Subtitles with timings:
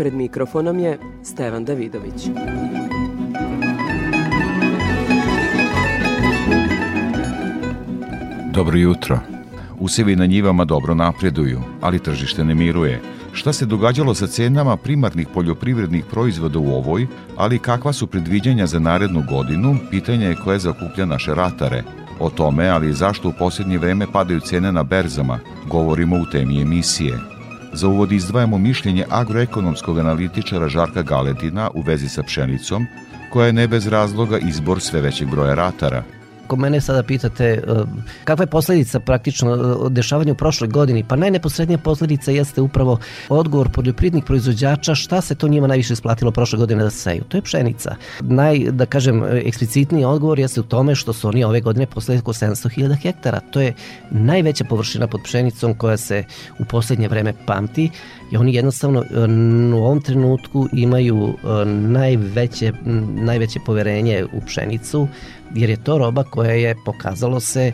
[0.00, 2.28] Pred mikrofonom je Stevan Davidović.
[8.52, 9.18] Dobro jutro.
[9.78, 13.00] Usevi na njivama dobro napreduju, ali tržište ne miruje.
[13.32, 18.78] Šta se događalo sa cenama primarnih poljoprivrednih proizvoda u ovoj, ali kakva su predviđanja za
[18.78, 21.82] narednu godinu, pitanje je koje zakuplja naše ratare.
[22.20, 25.38] O tome, ali i zašto u posljednje vreme padaju cene na berzama,
[25.68, 27.39] govorimo u temi emisije.
[27.72, 32.86] Za uvod izdvajamo mišljenje agroekonomskog analitičara Žarka Galetina u vezi sa pšenicom,
[33.32, 36.02] koja je ne bez razloga izbor sve većeg broja ratara–
[36.50, 37.60] ako mene sada pitate e,
[38.24, 42.98] kakva je posledica praktično e, dešavanja u prošloj godini, pa najneposrednija posledica jeste upravo
[43.28, 47.22] odgovor poljoprivrednih proizvođača šta se to njima najviše isplatilo prošle godine da seju.
[47.28, 47.94] To je pšenica.
[48.20, 52.32] Naj, da kažem, eksplicitniji odgovor jeste u tome što su oni ove godine posle oko
[52.32, 53.40] 700.000 hektara.
[53.40, 53.74] To je
[54.10, 56.24] najveća površina pod pšenicom koja se
[56.58, 57.90] u poslednje vreme pamti
[58.32, 59.04] i oni jednostavno
[59.74, 61.34] u ovom trenutku imaju
[61.74, 62.72] najveće,
[63.22, 65.08] najveće poverenje u pšenicu
[65.54, 67.72] jer je to roba koja je pokazalo se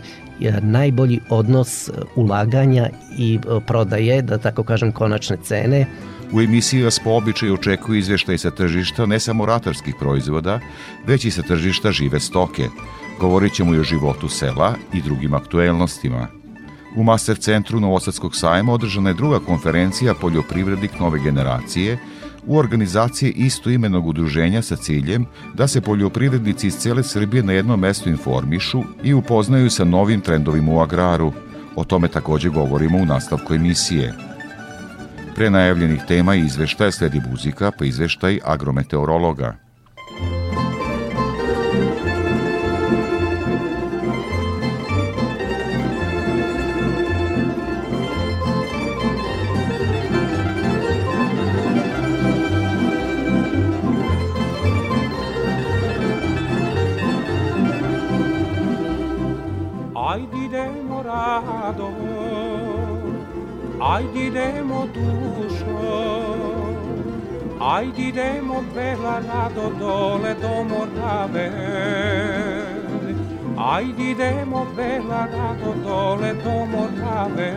[0.62, 5.86] najbolji odnos ulaganja i e, prodaje, da tako kažem, konačne cene.
[6.32, 10.60] U emisiji vas po običaju očekuju izveštaj sa tržišta ne samo ratarskih proizvoda,
[11.06, 12.68] već i sa tržišta žive stoke.
[13.20, 16.26] Govorit ćemo i o životu sela i drugim aktuelnostima.
[16.96, 21.98] U Master centru Novosadskog sajma održana je druga konferencija Poljoprivrednik nove generacije–
[22.46, 28.08] u organizaciji istoimenog udruženja sa ciljem da se poljoprivrednici iz cele Srbije na jednom mestu
[28.08, 31.32] informišu i upoznaju sa novim trendovima u agraru.
[31.76, 34.14] O tome takođe govorimo u nastavku emisije.
[35.34, 39.56] Pre najavljenih tema i izveštaja sledi muzika pa izveštaj agrometeorologa–
[63.86, 65.82] Ajde idemo dušo,
[67.60, 71.50] ajde idemo bela rado dole do Morave.
[73.56, 77.52] Ajde idemo bela rado dole do Morave.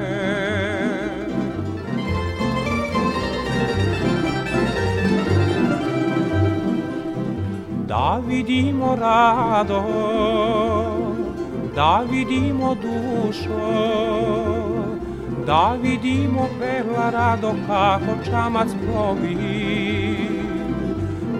[7.87, 9.83] Da vidimo rado,
[11.75, 14.58] da vidimo dušo,
[15.49, 19.37] da vidimo perla rado kako čamac plovi.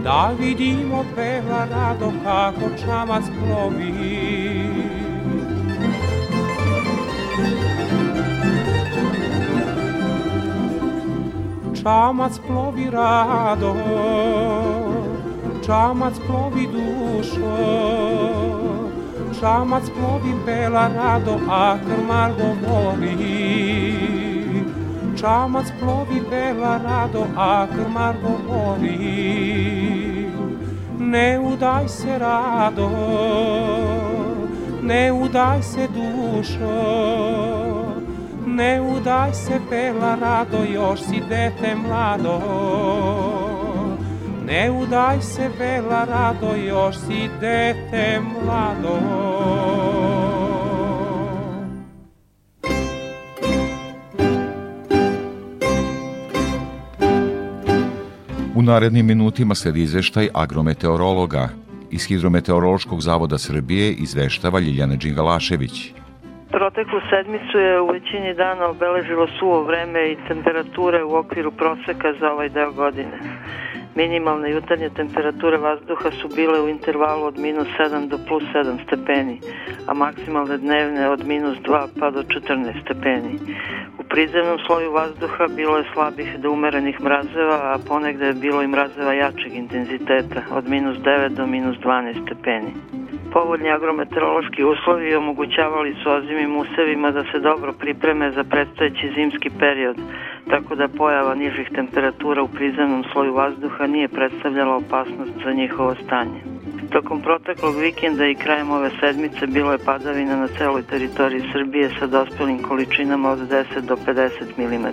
[0.03, 3.93] Da vidimo perla rado kako čamac plovi.
[11.83, 13.75] Čamac plovi rado,
[15.65, 17.57] čamac plovi dušo,
[19.39, 23.88] čamac plovi bela rado, a krmar govori.
[25.19, 28.95] Čamac plovi bela rado, a krmar govori.
[30.99, 32.89] Ne udaj se rado,
[34.81, 36.79] ne udaj se dušo,
[38.45, 42.39] ne udaj se bela rado, još si dete mlado.
[44.45, 49.98] Ne udaj se bela rado, još si dete mlado.
[58.69, 61.49] Narednim minutima sledi izveštaj agrometeorologa.
[61.91, 65.93] Iz Hidrometeorološkog zavoda Srbije izveštava Ljiljana Đingalašević.
[66.51, 72.31] Proteklu sedmicu je u većini dana obeležilo suvo vreme i temperature u okviru proseka za
[72.31, 73.17] ovaj deo godine.
[73.95, 79.39] Minimalne jutarnje temperature vazduha su bile u intervalu od minus 7 do plus 7 stepeni,
[79.87, 83.39] a maksimalne dnevne od minus 2 pa do 14 stepeni
[84.09, 89.13] prizemnom sloju vazduha bilo je slabih do umerenih mrazeva, a ponegde je bilo i mrazeva
[89.13, 92.73] jačeg intenziteta, od minus 9 do minus 12 stepeni.
[93.33, 99.97] Povoljni agrometeorološki uslovi omogućavali su ozimim usevima da se dobro pripreme za predstojeći zimski period,
[100.49, 106.41] tako da pojava nižih temperatura u prizemnom sloju vazduha nije predstavljala opasnost za njihovo stanje.
[106.91, 112.07] Tokom proteklog vikenda i krajem ove sedmice bilo je padavina na celoj teritoriji Srbije sa
[112.07, 114.87] dospelim količinama od 10 do 50 mm.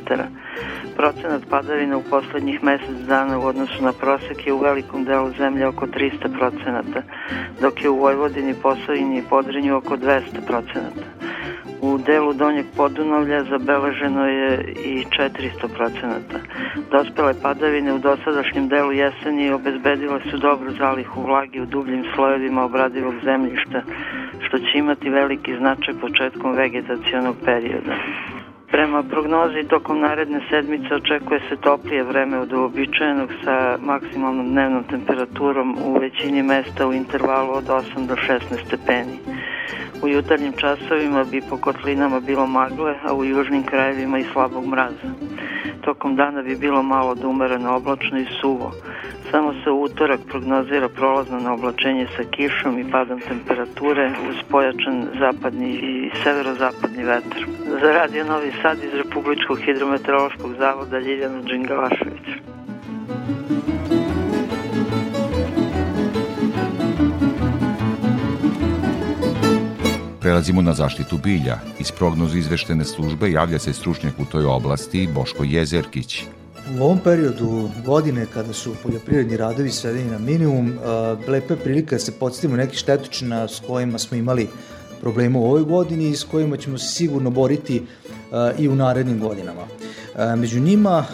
[0.97, 5.67] Procenat padavina u poslednjih mesec dana u odnosu na prosek je u velikom delu zemlje
[5.67, 7.03] oko 300 procenata,
[7.61, 11.07] dok je u Vojvodini, Posavini i Podrinju oko 200 procenata.
[11.81, 16.39] U delu Donjeg Podunavlja zabeleženo je i 400 procenata.
[16.91, 23.15] Dospele padavine u dosadašnjem delu jeseni obezbedile su dobru zalihu vlagi u dubljim slojevima obradivog
[23.25, 23.83] zemljišta,
[24.41, 27.95] što će imati veliki značaj početkom vegetacijonog perioda.
[28.71, 35.77] Prema prognozi tokom naredne sedmice očekuje se toplije vreme od uobičajenog sa maksimalnom dnevnom temperaturom
[35.85, 39.19] u većini mesta u intervalu od 8 do 16 stepeni.
[40.03, 45.09] U jutarnjim časovima bi po kotlinama bilo magle, a u južnim krajevima i slabog mraza.
[45.81, 48.73] Tokom dana bi bilo malo da umereno oblačno i suvo.
[49.31, 55.07] Samo se u utorak prognozira prolazno na oblačenje sa kišom i padom temperature uz pojačan
[55.19, 57.47] zapadni i severozapadni vetar.
[57.81, 62.29] Za radio Novi Sad iz Republičkog hidrometeorološkog zavoda Ljiljana Đingalašević.
[70.27, 71.59] Prelazimo na zaštitu bilja.
[71.79, 76.25] Iz prognozu izveštene službe javlja se stručnjak u toj oblasti Boško Jezerkić.
[76.79, 80.79] U ovom periodu godine kada su poljoprivredni radovi svedeni na minimum,
[81.29, 84.49] lepa je prilika da se podstavimo neki štetočina s kojima smo imali
[85.01, 87.83] problema u ovoj godini i s kojima ćemo se sigurno boriti
[88.59, 89.67] i u narednim godinama.
[90.37, 91.05] Među njima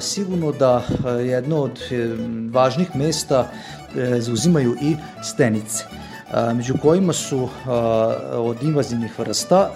[0.00, 0.84] sigurno da
[1.26, 2.16] jedno od e,
[2.52, 3.50] važnih mesta
[3.96, 5.84] e, zauzimaju i stenice
[6.54, 7.48] među kojima su
[8.32, 9.70] od invazivnih vrsta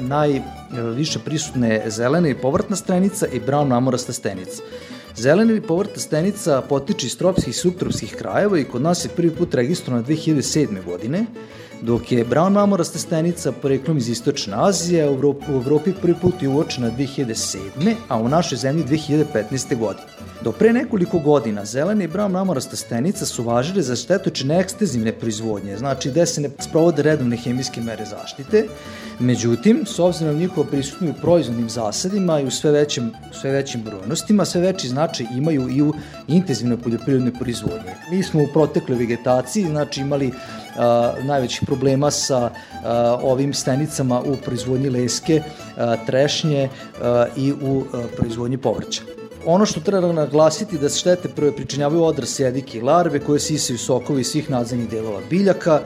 [0.00, 4.62] najviše prisutne zelena i povrtna stenica i brown namorasta stenica.
[5.16, 9.30] Zelena ili povrtna stenica potiče iz tropskih i subtropskih krajeva i kod nas je prvi
[9.30, 10.84] put registrovana 2007.
[10.84, 11.26] godine,
[11.84, 16.42] dok je brown mamorasta stenica poreklom iz Istočne Azije, u Evropi, u Evropi prvi put
[16.42, 17.94] je uočena 2007.
[18.08, 19.78] a u našoj zemlji 2015.
[19.78, 20.06] godine.
[20.42, 25.76] Do pre nekoliko godina zelene i brown mamorasta stenica su važile za štetočine ekstenzivne proizvodnje,
[25.76, 28.66] znači gde se ne sprovode redovne hemijske mere zaštite,
[29.18, 34.44] Međutim, s obzirom na prisutno u proizvodnim zasadima i u sve većim, sve većim brojnostima,
[34.44, 35.92] sve veći značaj imaju i u
[36.28, 37.90] intenzivnoj poljoprivrednoj proizvodnji.
[38.10, 40.32] Mi smo u protekloj vegetaciji, znači imali
[41.22, 42.50] najvećih problema sa
[43.22, 45.42] ovim stenicama u proizvodnji leske,
[46.06, 46.68] trešnje
[47.36, 47.84] i u
[48.16, 49.02] proizvodnji povrća.
[49.46, 53.78] Ono što treba naglasiti da se štete prve pričinjavaju odras jedike i larve koje sisaju
[53.78, 55.80] sokovi svih nadzemnih delova biljaka,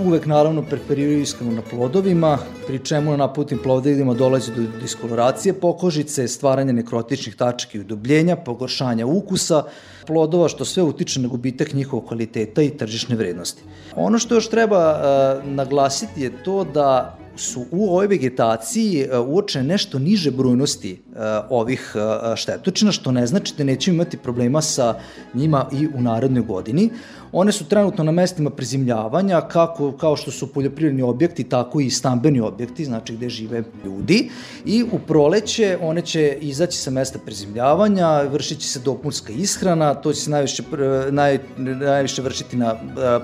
[0.00, 6.28] uvek naravno preferiraju iskreno na plodovima, pri čemu na naputnim plodovima dolazi do diskoloracije pokožice,
[6.28, 9.64] stvaranja nekrotičnih tačaka i udobljenja, pogoršanja ukusa
[10.06, 13.62] plodova, što sve utiče na gubitak njihovog kvaliteta i tržišne vrednosti.
[13.96, 19.64] Ono što još treba uh, naglasiti je to da su u ovoj vegetaciji e, uočene
[19.64, 21.11] nešto niže brojnosti e,
[21.50, 24.94] ovih e, štetočina, što ne znači da nećemo imati problema sa
[25.34, 26.90] njima i u narednoj godini.
[27.32, 32.40] One su trenutno na mestima prezimljavanja, kako, kao što su poljoprivredni objekti, tako i stambeni
[32.40, 34.30] objekti, znači gde žive ljudi.
[34.64, 40.12] I u proleće one će izaći sa mesta prezimljavanja, vršit će se dopunska ishrana, to
[40.12, 40.62] će se najviše,
[41.10, 42.74] naj, najviše vršiti na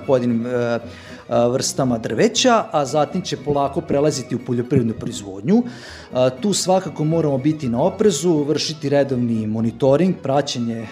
[0.07, 0.45] pojedinim
[1.29, 5.63] vrstama drveća, a zatim će polako prelaziti u poljoprivrednu proizvodnju.
[6.41, 10.87] Tu svakako moramo biti na oprezu, vršiti redovni monitoring, praćenje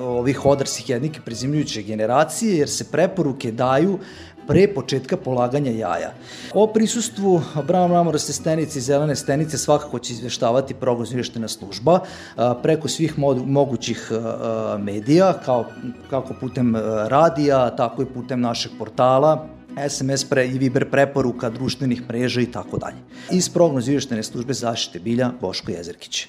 [0.00, 3.98] ovih odrasih jednike prezimljujuće generacije, jer se preporuke daju
[4.46, 6.12] pre početka polaganja jaja.
[6.54, 12.00] O prisustvu brown mamoraste stenice i zelene stenice svakako će izveštavati prognoz izveštena služba
[12.62, 14.12] preko svih mogućih
[14.78, 15.64] medija, kao,
[16.10, 16.76] kako putem
[17.08, 19.55] radija, tako i putem našeg portala,
[19.88, 22.96] SMS pre i Viber preporuka društvenih mreža i tako dalje.
[23.30, 26.28] Iz prognoz izveštene službe zaštite bilja Boško Jezerkić.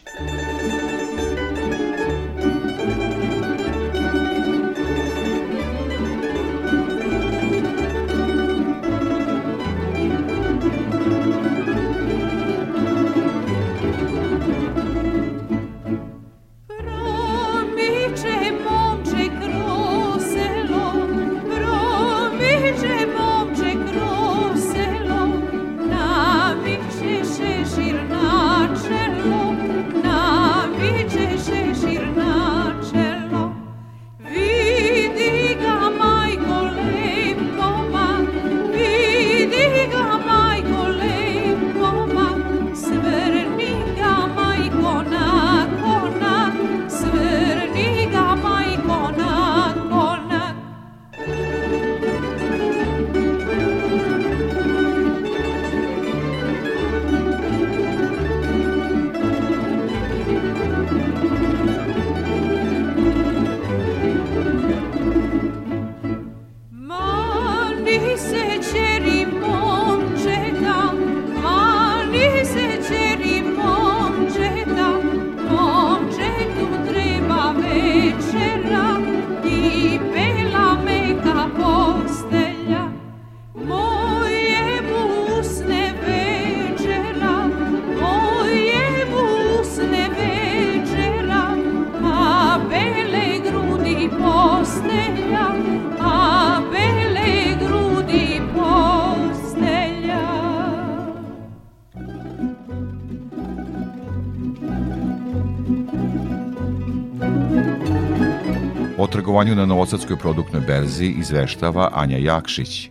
[109.38, 112.90] Trgovanju na Novosadskoj produktnoj berzi izveštava Anja Jakšić.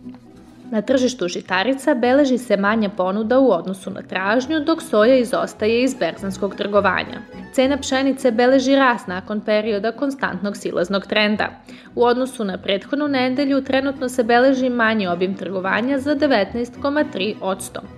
[0.71, 5.95] Na tržištu žitarica beleži se manja ponuda u odnosu na tražnju, dok soja izostaje iz
[5.99, 7.19] berzanskog trgovanja.
[7.53, 11.49] Cena pšenice beleži rast nakon perioda konstantnog silaznog trenda.
[11.95, 17.96] U odnosu na prethodnu nedelju trenutno se beleži manji obim trgovanja za 19,3%.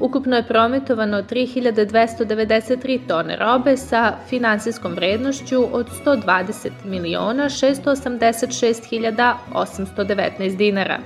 [0.00, 10.98] Ukupno je prometovano 3293 tone robe sa finansijskom vrednošću od 120 miliona 686 819 dinara.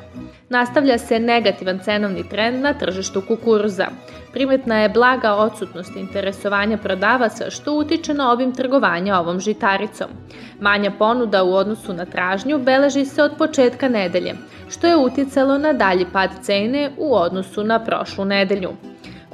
[0.55, 3.87] Nastavlja se negativan cenovni trend na tržištu kukuruza.
[4.33, 10.07] Primetna je blaga odsutnost interesovanja prodavaca što utiče na obim trgovanja ovom žitaricom.
[10.61, 14.35] Manja ponuda u odnosu na tražnju beleži se od početka nedelje,
[14.71, 18.71] što je uticalo na dalji pad cene u odnosu na prošlu nedelju.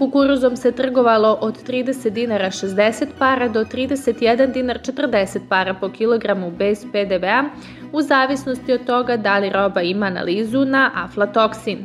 [0.01, 6.51] Kukuruzom se trgovalo od 30 dinara 60 para do 31 dinar 40 para po kilogramu
[6.51, 7.45] bez PDV-a,
[7.93, 11.79] u zavisnosti od toga da li roba ima analizu na aflatoksin.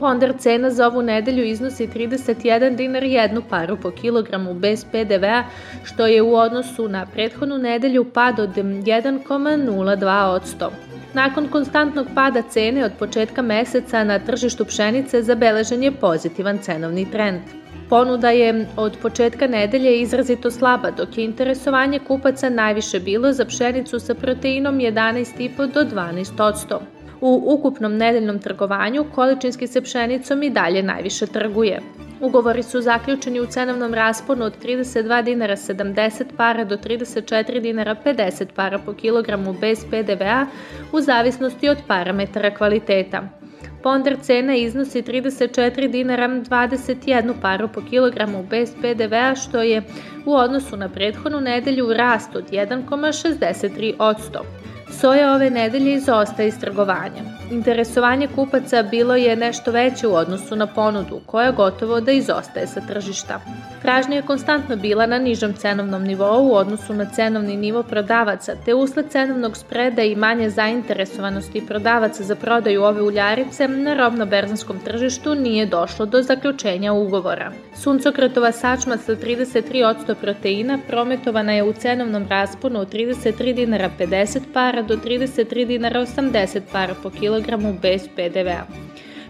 [0.00, 5.44] Ponder cena za ovu nedelju iznosi 31 dinar jednu paru po kilogramu bez PDV-a,
[5.84, 10.68] što je u odnosu na prethodnu nedelju pad od 1,02%.
[11.14, 17.59] Nakon konstantnog pada cene od početka meseca na tržištu pšenice zabeležen je pozitivan cenovni trend.
[17.90, 23.98] Ponuda je od početka nedelje izrazito slaba, dok je interesovanje kupaca najviše bilo za pšenicu
[23.98, 26.78] sa proteinom 11,5 do 12%.
[27.20, 31.80] U ukupnom nedeljnom trgovanju količinski se pšenicom i dalje najviše trguje.
[32.20, 38.46] Ugovori su zaključeni u cenovnom rasponu od 32 dinara 70 para do 34 dinara 50
[38.54, 40.46] para po kilogramu bez PDV-a
[40.92, 43.39] u zavisnosti od parametara kvaliteta.
[43.82, 49.82] Ponder cena iznosi 34 dinara 21 paru po kilogramu bez PDV-a, što je
[50.26, 54.59] u odnosu na prethodnu nedelju rast od 1,63%.
[54.92, 57.22] Soja ove nedelje izostaje iz trgovanja.
[57.50, 62.80] Interesovanje kupaca bilo je nešto veće u odnosu na ponudu, koja gotovo da izostaje sa
[62.88, 63.40] tržišta.
[63.82, 68.74] Tražnja je konstantno bila na nižom cenovnom nivou u odnosu na cenovni nivo prodavaca, te
[68.74, 75.66] usled cenovnog spreda i manje zainteresovanosti prodavaca za prodaju ove uljarice na robno-berzanskom tržištu nije
[75.66, 77.52] došlo do zaključenja ugovora.
[77.74, 84.79] Suncokretova sačma sa 33% proteina prometovana je u cenovnom rasponu od 33 dinara 50 para
[84.82, 88.66] do 33 dinara 80 para po kilogramu bez PDV-a.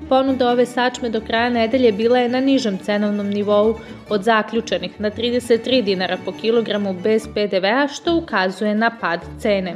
[0.09, 3.78] Ponuda ove sačme do kraja nedelje bila je na nižem cenovnom nivou
[4.09, 9.75] od zaključenih na 33 dinara po kilogramu bez PDV-a što ukazuje na pad cene.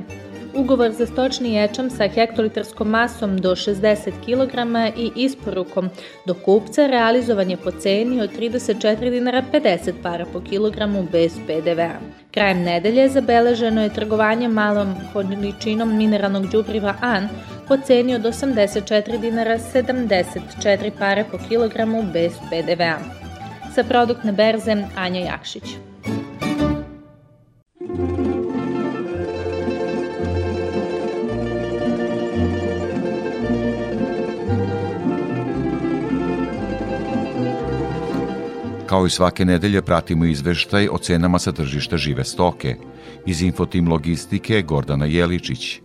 [0.57, 4.55] Ugovor za stočni ječam sa hektolitarskom masom do 60 kg
[4.97, 5.89] i isporukom
[6.27, 11.99] do kupca realizovan je po ceni od 34 dinara 50 para po kilogramu bez PDV-a.
[12.31, 17.29] Krajem nedelje zabeleženo je trgovanje malom količinom mineralnog đubriva AN
[17.69, 22.99] po ceni od 84 dinara 74 pare po kilogramu bez PDV-a.
[23.75, 25.65] Sa produktne berze Anja Jakšić.
[38.95, 42.77] Kao i svake nedelje pratimo izveštaj o cenama sa tržišta žive stoke.
[43.27, 45.81] Iz Infotim Logistike Gordana Jeličić.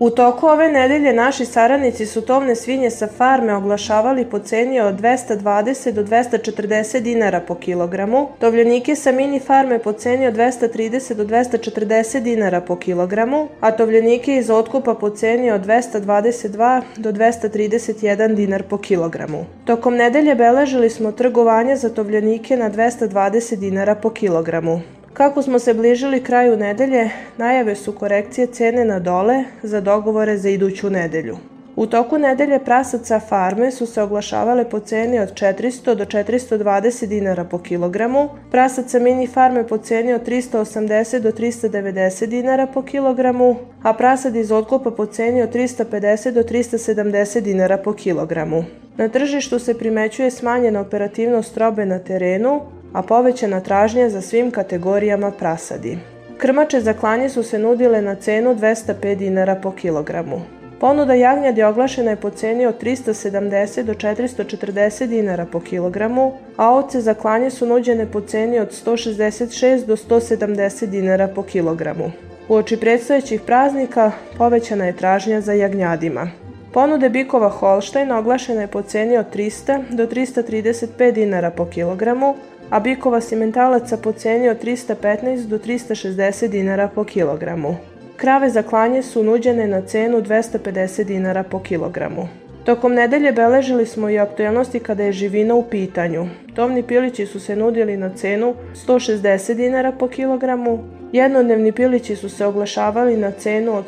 [0.00, 4.94] U toku ove nedelje naši saradnici su tovne svinje sa farme oglašavali po ceni od
[4.94, 11.24] 220 do 240 dinara po kilogramu, tovljenike sa mini farme po ceni od 230 do
[11.24, 18.62] 240 dinara po kilogramu, a tovljenike iz otkupa po ceni od 222 do 231 dinar
[18.62, 19.44] po kilogramu.
[19.64, 24.80] Tokom nedelje beležili smo trgovanje za tovljenike na 220 dinara po kilogramu.
[25.12, 30.48] Kako smo se bližili kraju nedelje, najave su korekcije cene na dole za dogovore za
[30.48, 31.36] iduću nedelju.
[31.76, 37.44] U toku nedelje prasaca farme su se oglašavale po ceni od 400 do 420 dinara
[37.44, 43.92] po kilogramu, prasaca mini farme po ceni od 380 do 390 dinara po kilogramu, a
[43.92, 48.64] prasad iz otkupa po ceni od 350 do 370 dinara po kilogramu.
[48.96, 52.60] Na tržištu se primećuje smanjena operativnost robe na terenu,
[52.92, 55.98] a povećana tražnja za svim kategorijama prasadi.
[56.38, 60.40] Krmače za klanje su se nudile na cenu 205 dinara po kilogramu.
[60.80, 67.00] Ponuda jagnjadi oglašena je po ceni od 370 do 440 dinara po kilogramu, a ovce
[67.00, 72.10] za klanje su nuđene po ceni od 166 do 170 dinara po kilogramu.
[72.48, 76.30] U oči predstojećih praznika povećana je tražnja za jagnjadima.
[76.72, 82.34] Ponude bikova Holštajna oglašena je po ceni od 300 do 335 dinara po kilogramu,
[82.70, 87.76] a bikova simentalaca po ceni od 315 do 360 dinara po kilogramu.
[88.16, 92.28] Krave za klanje su nuđene na cenu 250 dinara po kilogramu.
[92.64, 96.26] Tokom nedelje beležili smo i aktuelnosti kada je živina u pitanju.
[96.54, 98.54] Tovni pilići su se nudili na cenu
[98.86, 100.78] 160 dinara po kilogramu,
[101.12, 103.84] jednodnevni pilići su se oglašavali na cenu od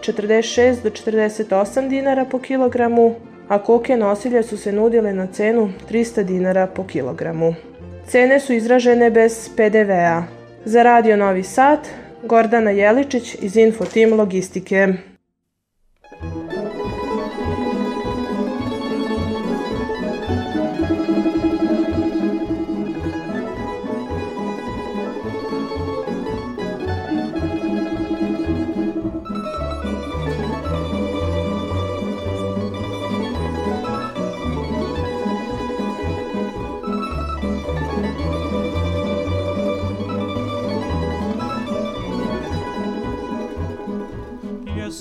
[0.00, 3.14] 46 do 48 dinara po kilogramu,
[3.48, 7.54] a koke nosilje su se nudile na cenu 300 dinara po kilogramu.
[8.08, 10.22] Cene su izražene bez PDV-a.
[10.64, 11.78] Za Radio Novi Sad,
[12.22, 14.88] Gordana Jeličić iz Infotim Logistike.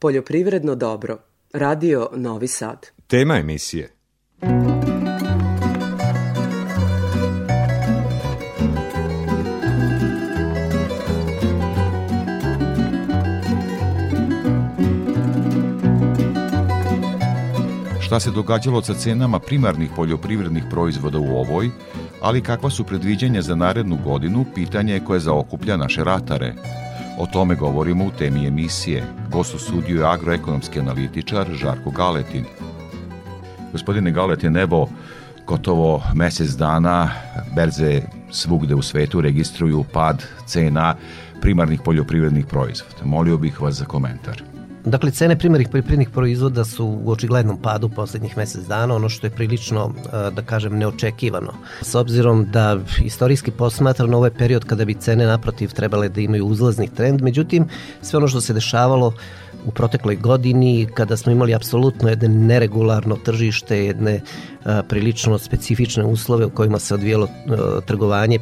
[0.00, 1.18] Poljoprivredno dobro.
[1.52, 2.86] Radio Novi Sad.
[3.06, 3.90] Tema emisije.
[18.00, 21.70] Šta se događalo sa cenama primarnih poljoprivrednih proizvoda u ovoj,
[22.20, 26.54] ali kakva su predviđanja za narednu godinu, pitanje je koje zaokuplja naše ratare.
[27.20, 29.04] O tome govorimo u temi emisije.
[29.30, 32.44] Gost u studiju je agroekonomski analitičar Žarko Galetin.
[33.72, 34.88] Gospodine Galetin, evo,
[35.46, 37.10] gotovo mesec dana
[37.54, 40.94] berze svugde u svetu registruju pad cena
[41.40, 43.04] primarnih poljoprivrednih proizvoda.
[43.04, 44.47] Molio bih vas za komentar.
[44.88, 49.30] Dakle, cene primarnih poljoprivrednih proizvoda su u očiglednom padu poslednjih mesec dana, ono što je
[49.30, 51.52] prilično, e, da kažem, neočekivano.
[51.82, 56.88] S obzirom da istorijski posmatrano ovaj period kada bi cene naprotiv trebale da imaju uzlazni
[56.88, 57.68] trend, međutim,
[58.02, 59.12] sve ono što se dešavalo
[59.66, 64.20] u protekloj godini kada smo imali apsolutno jedno neregularno tržište, jedne
[64.64, 68.38] a, prilično specifične uslove u kojima se odvijelo a, trgovanje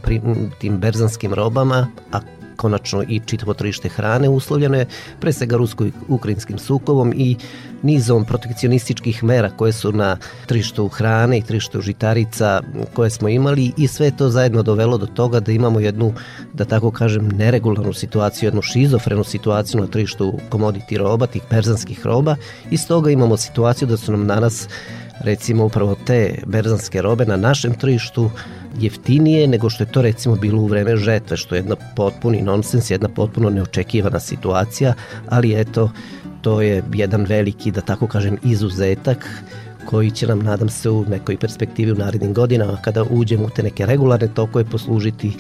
[0.59, 2.21] tim berzanskim robama, a
[2.57, 4.87] konačno i čitavo tržište hrane uslovljeno je
[5.21, 7.37] pre svega rusko-ukrajinskim sukovom i
[7.83, 10.17] nizom protekcionističkih mera koje su na
[10.47, 12.61] tržištu hrane i tržištu žitarica
[12.95, 16.13] koje smo imali i sve to zajedno dovelo do toga da imamo jednu,
[16.53, 22.37] da tako kažem, neregularnu situaciju, jednu šizofrenu situaciju na tržištu komoditi roba, tih perzanskih roba.
[22.71, 24.69] I stoga imamo situaciju da su nam danas
[25.21, 28.31] recimo upravo te berzanske robe na našem tržištu
[28.81, 32.91] jeftinije nego što je to recimo bilo u vreme žetve, što je jedna potpuni nonsens,
[32.91, 34.95] jedna potpuno neočekivana situacija,
[35.29, 35.91] ali eto,
[36.43, 39.43] to je jedan veliki, da tako kažem, izuzetak
[39.87, 43.63] koji će nam, nadam se, u nekoj perspektivi u narednim godinama, kada uđemo u te
[43.63, 45.33] neke regularne tokove, poslužiti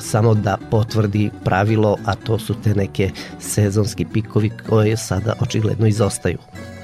[0.00, 6.38] samo da potvrdi pravilo, a to su te neke sezonski pikovi koje sada očigledno izostaju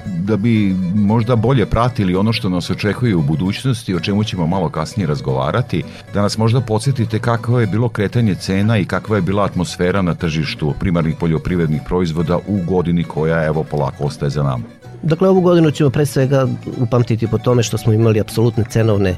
[0.05, 4.69] da bi možda bolje pratili ono što nas očekuje u budućnosti, o čemu ćemo malo
[4.69, 9.43] kasnije razgovarati, da nas možda podsjetite kakvo je bilo kretanje cena i kakva je bila
[9.43, 14.63] atmosfera na tržištu primarnih poljoprivrednih proizvoda u godini koja evo polako ostaje za nama.
[15.03, 19.15] Dakle, ovu godinu ćemo pre svega upamtiti po tome što smo imali apsolutne cenovne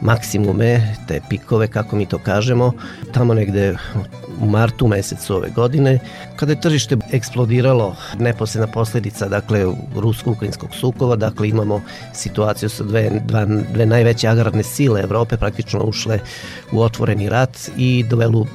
[0.00, 2.72] maksimume, te pikove, kako mi to kažemo,
[3.12, 3.76] tamo negde
[4.40, 5.98] u martu mesecu ove godine,
[6.36, 9.64] kada je tržište eksplodiralo neposredna posledica, dakle,
[9.96, 11.80] rusko-ukrajinskog sukova, dakle, imamo
[12.14, 16.18] situaciju sa dve, dva, dve najveće agrarne sile Evrope praktično ušle
[16.72, 18.46] u otvoreni rat i dovelu,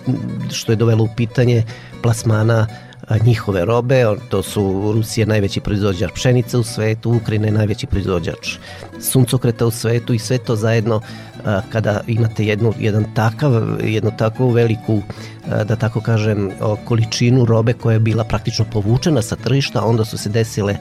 [0.51, 1.63] što je dovelo u pitanje
[2.01, 2.67] plasmana
[3.17, 8.58] njihove robe, to su Rusija najveći proizvođač pšenice u svetu, Ukrajina je najveći proizvođač
[9.02, 11.02] suncokreta u svetu i sve to zajedno
[11.69, 15.02] kada imate jednu, jedan takav, jednu takvu veliku,
[15.47, 16.52] da tako kažem,
[16.86, 20.78] količinu robe koja je bila praktično povučena sa tržišta, onda su se desile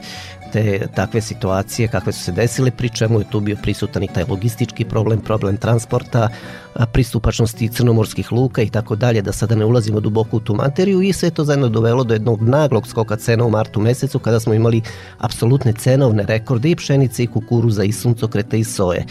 [0.53, 4.23] te takve situacije kakve su se desile, pri čemu je tu bio prisutan i taj
[4.29, 6.29] logistički problem, problem transporta,
[6.93, 11.13] pristupačnosti crnomorskih luka i tako dalje, da sada ne ulazimo duboko u tu materiju i
[11.13, 14.81] sve to zajedno dovelo do jednog naglog skoka cena u martu mesecu kada smo imali
[15.17, 19.05] apsolutne cenovne rekorde i pšenice i kukuruza i suncokreta i soje.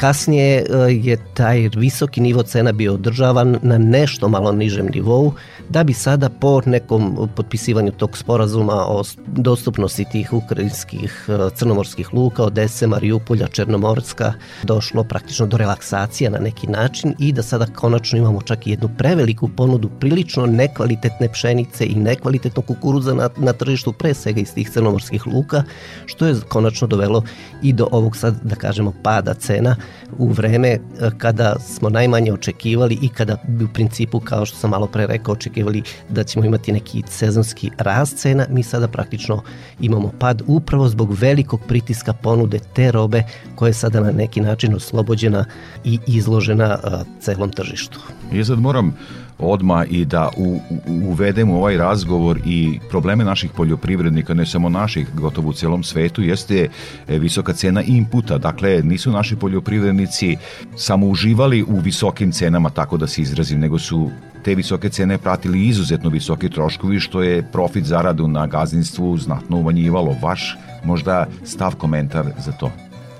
[0.00, 5.32] Kasnije e, je taj visoki nivo cena bio održavan na nešto malo nižem nivou,
[5.68, 12.42] da bi sada po nekom potpisivanju tog sporazuma o dostupnosti tih ukrajinskih e, crnomorskih luka,
[12.44, 14.32] Odese, Marijupolja, Černomorska,
[14.62, 18.88] došlo praktično do relaksacija na neki način i da sada konačno imamo čak i jednu
[18.98, 24.70] preveliku ponudu prilično nekvalitetne pšenice i nekvalitetnog kukuruza na, na tržištu, pre svega iz tih
[24.70, 25.62] crnomorskih luka,
[26.06, 27.22] što je konačno dovelo
[27.62, 29.76] i do ovog sad, da kažemo, pada cena
[30.18, 30.78] u vreme e,
[31.18, 35.32] kada smo najmanje očekivali i kada bi u principu, kao što sam malo pre rekao,
[35.32, 39.42] očekivali da ćemo imati neki sezonski rast cena, mi sada praktično
[39.80, 43.22] imamo pad upravo zbog velikog pritiska ponude te robe
[43.54, 45.44] koja je sada na neki način oslobođena
[45.84, 48.00] i izložena e, celom tržištu.
[48.32, 48.96] Ja sad moram
[49.38, 55.48] odma i da u, uvedemo ovaj razgovor i probleme naših poljoprivrednika, ne samo naših, gotovo
[55.48, 56.68] u celom svetu, jeste
[57.08, 58.38] e, visoka cena inputa.
[58.38, 60.36] Dakle, nisu naši poljoprivrednici
[60.76, 64.10] samo uživali u visokim cenama, tako da se izrazim, nego su
[64.44, 70.16] te visoke cene pratili izuzetno visoki troškovi, što je profit zaradu na gazdinstvu znatno umanjivalo.
[70.22, 72.70] Vaš možda stav komentar za to?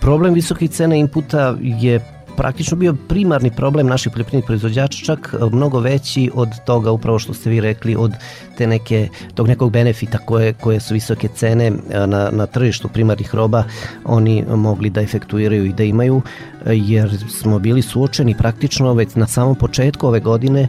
[0.01, 2.01] Problem visokih cena inputa je
[2.41, 7.35] praktično bio primarni problem naših poljoprivrednih proizvođača, čak e, mnogo veći od toga upravo što
[7.35, 8.13] ste vi rekli, od
[8.59, 11.73] te neke, tog nekog benefita koje, koje su visoke cene e,
[12.07, 13.65] na, na tržištu primarnih roba
[14.05, 16.23] oni mogli da efektuiraju i da imaju,
[16.67, 20.69] e, jer smo bili suočeni praktično već na samom početku ove godine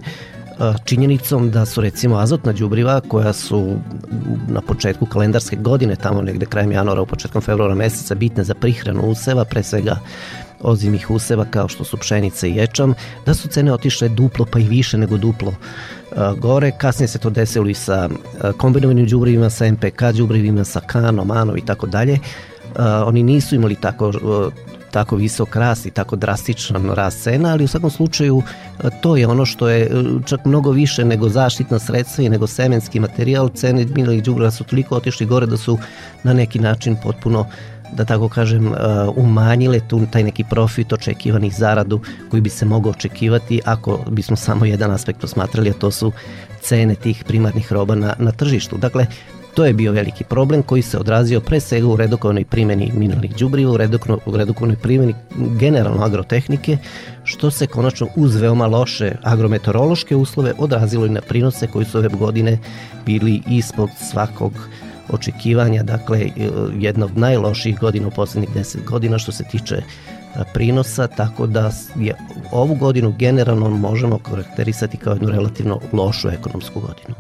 [0.86, 3.78] činjenicom da su recimo azotna đubriva koja su
[4.48, 9.02] na početku kalendarske godine, tamo negde krajem januara, u početkom februara meseca bitne za prihranu
[9.02, 9.98] useva, pre svega
[10.64, 12.94] ozimih useva kao što su pšenica i ječam,
[13.26, 15.54] da su cene otišle duplo pa i više nego duplo
[16.38, 16.72] gore.
[16.78, 18.10] Kasnije se to desilo i sa
[18.58, 22.20] kombinovanim đubrivima, sa MPK đubrivima, sa kanom, anom i tako dalje.
[23.06, 24.12] Oni nisu imali tako
[24.92, 28.42] tako visok rast i tako drastičan rast cena, ali u svakom slučaju
[29.02, 29.92] to je ono što je
[30.26, 33.50] čak mnogo više nego zaštitna sredstva i nego semenski materijal.
[33.50, 35.78] Cene mineralnih đubriva su toliko otišli gore da su
[36.24, 37.46] na neki način potpuno
[37.94, 38.78] da tako kažem, uh,
[39.16, 42.00] umanjile tu taj neki profit očekivanih zaradu
[42.30, 46.12] koji bi se mogao očekivati ako bismo samo jedan aspekt posmatrali, a to su
[46.62, 48.78] cene tih primarnih roba na, na tržištu.
[48.78, 49.06] Dakle,
[49.54, 53.72] To je bio veliki problem koji se odrazio pre svega u redukovanoj primjeni mineralnih đubriva,
[53.72, 53.78] u,
[54.38, 55.16] redukno, primjeni
[55.60, 56.78] generalno agrotehnike,
[57.24, 62.10] što se konačno uz veoma loše agrometeorološke uslove odrazilo i na prinose koji su ove
[62.10, 62.58] godine
[63.06, 64.54] bili ispod svakog
[65.12, 66.30] očekivanja, dakle
[66.80, 69.84] jedna od najlošijih godina u poslednjih 10 godina što se tiče e,
[70.54, 72.16] prinosa, tako da je
[72.52, 77.16] ovu godinu generalno možemo karakterisati kao jednu relativno lošu ekonomsku godinu.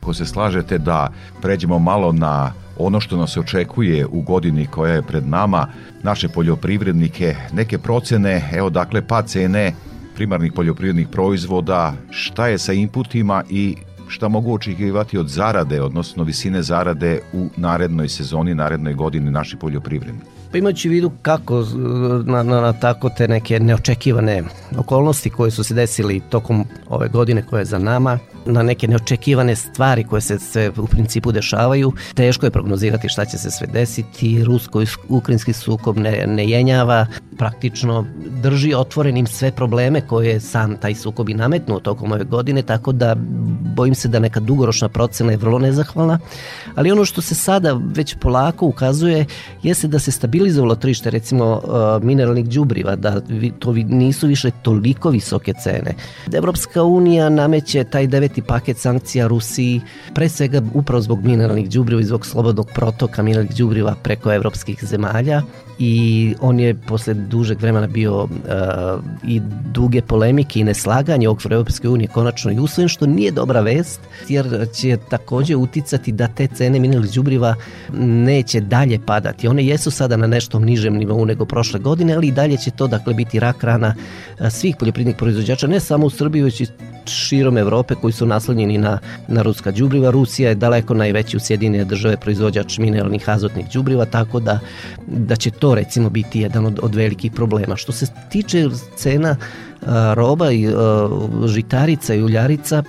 [0.00, 5.02] Ko se slažete da pređemo malo na ono što nas očekuje u godini koja je
[5.02, 5.66] pred nama,
[6.02, 9.72] naše poljoprivrednike, neke procene, evo dakle pa cene
[10.20, 13.76] primarnih poljoprivrednih proizvoda, šta je sa inputima i
[14.10, 20.20] šta mogu očekivati od zarade, odnosno visine zarade u narednoj sezoni, narednoj godini naši poljoprivredni?
[20.52, 21.64] Pa imajući vidu kako
[22.26, 24.42] na, na, na tako te neke neočekivane
[24.78, 29.56] okolnosti koje su se desili tokom ove godine koje je za nama, na neke neočekivane
[29.56, 34.44] stvari koje se sve u principu dešavaju, teško je prognozirati šta će se sve desiti,
[34.44, 37.06] rusko-ukrajinski sukob ne, ne jenjava,
[37.38, 38.06] praktično
[38.42, 43.16] drži otvorenim sve probleme koje sam taj sukob i nametnuo tokom ove godine, tako da
[43.76, 46.18] bojim se da neka dugoročna procena je vrlo nezahvalna,
[46.74, 49.26] ali ono što se sada već polako ukazuje
[49.62, 53.20] jeste da se stabilizovalo tržište recimo uh, mineralnih đubriva, da
[53.58, 55.94] to nisu više toliko visoke cene.
[56.32, 59.80] Evropska unija nameće taj deveti paket sankcija Rusiji,
[60.14, 65.42] pre svega upravo zbog mineralnih đubriva i zbog slobodnog protoka mineralnih đubriva preko evropskih zemalja
[65.78, 68.30] i on je posle dužeg vremena bio uh,
[69.24, 69.40] i
[69.72, 74.00] duge polemike i neslaganje u okviru Europske unije konačno i usvojen, što nije dobra vest,
[74.28, 77.54] jer će takođe uticati da te cene mineralnih đubriva
[77.98, 79.48] neće dalje padati.
[79.48, 82.86] One jesu sada na nešto nižem nivou nego prošle godine, ali i dalje će to
[82.86, 83.94] dakle biti rak rana
[84.50, 86.66] svih poljoprivrednih proizvođača, ne samo u Srbiji, već i
[87.04, 90.10] širom Evrope koji su naslanjeni na, na ruska đubriva.
[90.10, 94.58] Rusija je daleko najveći u Sjedinje države proizvođač mineralnih azotnih đubriva, tako da,
[95.06, 97.76] da će to recimo biti jedan od, od velikih problema.
[97.76, 99.36] Što se tiče cena
[99.86, 101.08] a, roba i a,
[101.46, 102.82] žitarica i uljarica,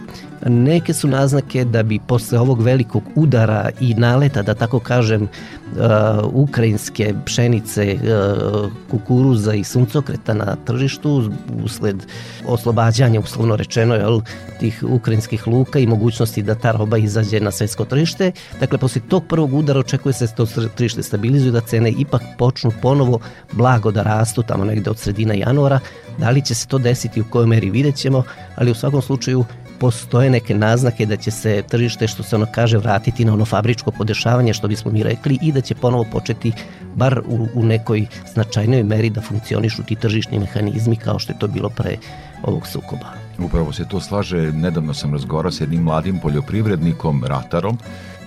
[0.46, 5.30] neke su naznake da bi posle ovog velikog udara i naleta, da tako kažem, uh,
[6.34, 11.32] ukrajinske pšenice, uh, kukuruza i suncokreta na tržištu
[11.64, 12.06] usled
[12.48, 14.22] oslobađanja, uslovno rečeno, jel,
[14.60, 18.32] tih ukrajinskih luka i mogućnosti da ta roba izađe na svetsko tržište.
[18.60, 22.72] Dakle, posle tog prvog udara očekuje se da to tržište stabilizuje, da cene ipak počnu
[22.82, 23.20] ponovo
[23.52, 25.80] blago da rastu tamo negde od sredina januara.
[26.18, 28.24] Da li će se to desiti u kojoj meri vidjet ćemo,
[28.56, 29.46] ali u svakom slučaju
[29.82, 33.92] postoje neke naznake da će se tržište, što se ono kaže, vratiti na ono fabričko
[33.92, 36.52] podešavanje, što bismo mi rekli, i da će ponovo početi
[36.96, 41.48] bar u, u nekoj značajnoj meri da funkcionišu ti tržišni mehanizmi kao što je to
[41.48, 41.98] bilo pre
[42.44, 43.16] ovog sukoba.
[43.40, 47.78] Upravo se to slaže, nedavno sam razgovarao sa jednim mladim poljoprivrednikom, ratarom,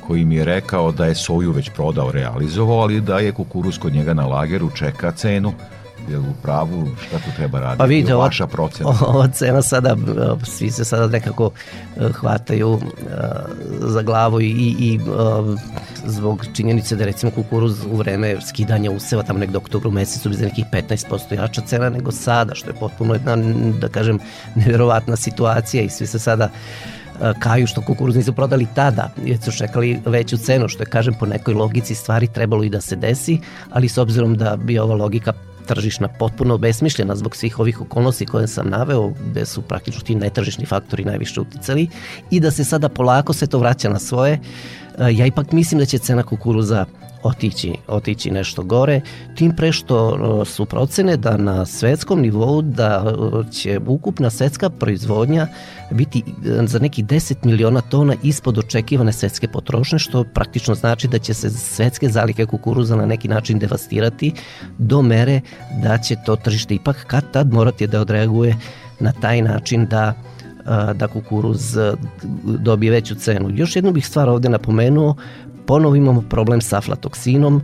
[0.06, 3.94] koji mi je rekao da je soju već prodao, realizovao, ali da je kukuruz kod
[3.94, 5.52] njega na lageru čeka cenu
[6.08, 7.78] je u pravu, šta tu treba raditi?
[7.78, 8.90] Pa vidite, vaša procena.
[9.08, 9.96] Ova cena sada,
[10.42, 11.50] svi se sada nekako
[11.96, 13.14] e, hvataju e,
[13.80, 15.00] za glavu i, i e,
[16.06, 20.44] zbog činjenice da recimo kukuruz u vreme skidanja useva tamo nekde oktobru mesecu bi za
[20.44, 23.36] nekih 15% jača cena nego sada, što je potpuno jedna,
[23.80, 24.18] da kažem,
[24.54, 26.48] neverovatna situacija i svi se sada
[27.38, 31.26] kaju što kukuruz nisu prodali tada, jer su čekali veću cenu, što je, kažem, po
[31.26, 33.40] nekoj logici stvari trebalo i da se desi,
[33.70, 35.32] ali s obzirom da bi ova logika
[35.66, 40.66] tržišna potpuno besmišljena zbog svih ovih okolnosti koje sam naveo, gde su praktično ti netržišni
[40.66, 41.88] faktori najviše uticali
[42.30, 44.32] i da se sada polako sve to vraća na svoje.
[44.98, 46.86] E, ja ipak mislim da će cena kukuruza
[47.24, 49.00] otići, otići nešto gore,
[49.34, 54.70] tim pre što e, su procene da na svetskom nivou da e, će ukupna svetska
[54.70, 55.46] proizvodnja
[55.90, 61.18] biti e, za neki 10 miliona tona ispod očekivane svetske potrošnje, što praktično znači da
[61.18, 64.32] će se svetske zalike kukuruza na neki način devastirati
[64.78, 65.40] do mere
[65.82, 68.56] da će to tržište ipak kad tad morati da odreaguje
[69.00, 70.14] na taj način da
[70.94, 71.76] da kukuruz
[72.44, 73.50] dobije veću cenu.
[73.52, 75.16] Još jednu bih stvar ovde napomenuo,
[75.66, 77.62] ponovo imamo problem sa aflatoksinom uh,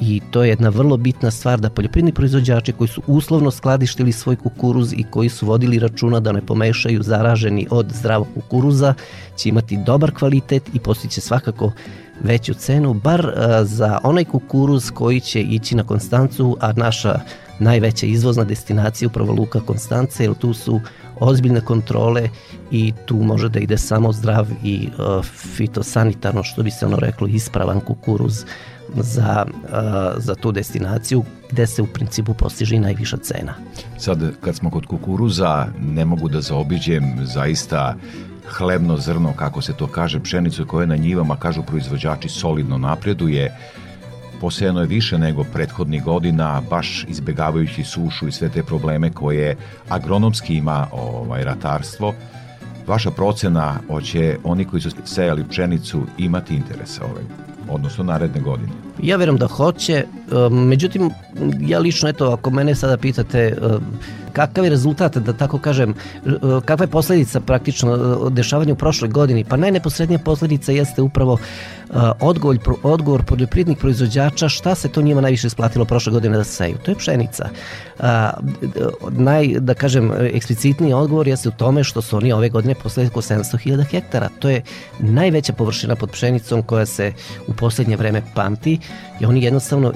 [0.00, 4.36] i to je jedna vrlo bitna stvar da poljoprivredni proizvođači koji su uslovno skladištili svoj
[4.36, 8.94] kukuruz i koji su vodili računa da ne pomešaju zaraženi od zdravog kukuruza
[9.36, 11.72] će imati dobar kvalitet i postiće svakako
[12.20, 17.20] veću cenu, bar uh, za onaj kukuruz koji će ići na Konstancu, a naša
[17.58, 20.80] najveća izvozna destinacija upravo Luka Konstance, jer tu su
[21.20, 22.28] ozbiljne kontrole
[22.70, 27.26] i tu može da ide samo zdrav i uh, fitosanitarno, što bi se ono reklo,
[27.26, 28.44] ispravan kukuruz
[28.96, 29.68] za, uh,
[30.16, 33.54] za tu destinaciju gde se u principu postiže i najviša cena.
[33.98, 37.94] Sad, kad smo kod kukuruza, ne mogu da zaobiđem zaista
[38.48, 43.56] hlebno zrno, kako se to kaže, pšenicu koje na njivama, kažu proizvođači, solidno napreduje,
[44.40, 49.56] posejano je više nego prethodnih godina, baš izbegavajući sušu i sve te probleme koje
[49.88, 52.14] agronomski ima ovaj, ratarstvo.
[52.86, 57.22] Vaša procena, hoće oni koji su sejali pšenicu imati interesa ove,
[57.68, 58.89] odnosno naredne godine?
[59.02, 60.04] Ja verujem da hoće,
[60.50, 61.10] međutim,
[61.60, 63.56] ja lično, eto, ako mene sada pitate
[64.32, 65.94] kakav je rezultat, da tako kažem,
[66.64, 67.96] kakva je posledica praktično
[68.30, 71.38] dešavanja u prošloj godini, pa najneposrednija posledica jeste upravo
[72.20, 76.76] odgovor, odgovor poljoprivrednih proizvođača šta se to njima najviše isplatilo prošle godine da seju.
[76.84, 77.48] To je pšenica.
[79.10, 83.20] Naj, da kažem, eksplicitniji odgovor jeste u tome što su oni ove godine poslali oko
[83.20, 84.28] 700.000 hektara.
[84.38, 84.62] To je
[84.98, 87.12] najveća površina pod pšenicom koja se
[87.46, 88.78] u poslednje vreme pamti
[89.20, 89.92] i oni jednostavno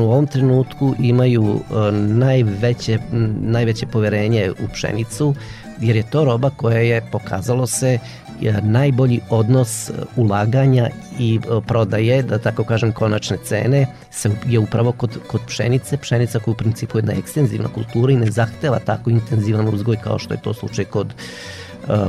[0.00, 1.60] u ovom trenutku imaju
[2.00, 2.98] najveće,
[3.40, 5.34] najveće poverenje u pšenicu
[5.80, 7.98] jer je to roba koja je pokazalo se
[8.62, 10.88] najbolji odnos ulaganja
[11.18, 15.96] i prodaje, da tako kažem, konačne cene se je upravo kod, kod pšenice.
[15.96, 20.18] Pšenica koja u principu je jedna ekstenzivna kultura i ne zahteva tako intenzivan uzgoj kao
[20.18, 21.14] što je to slučaj kod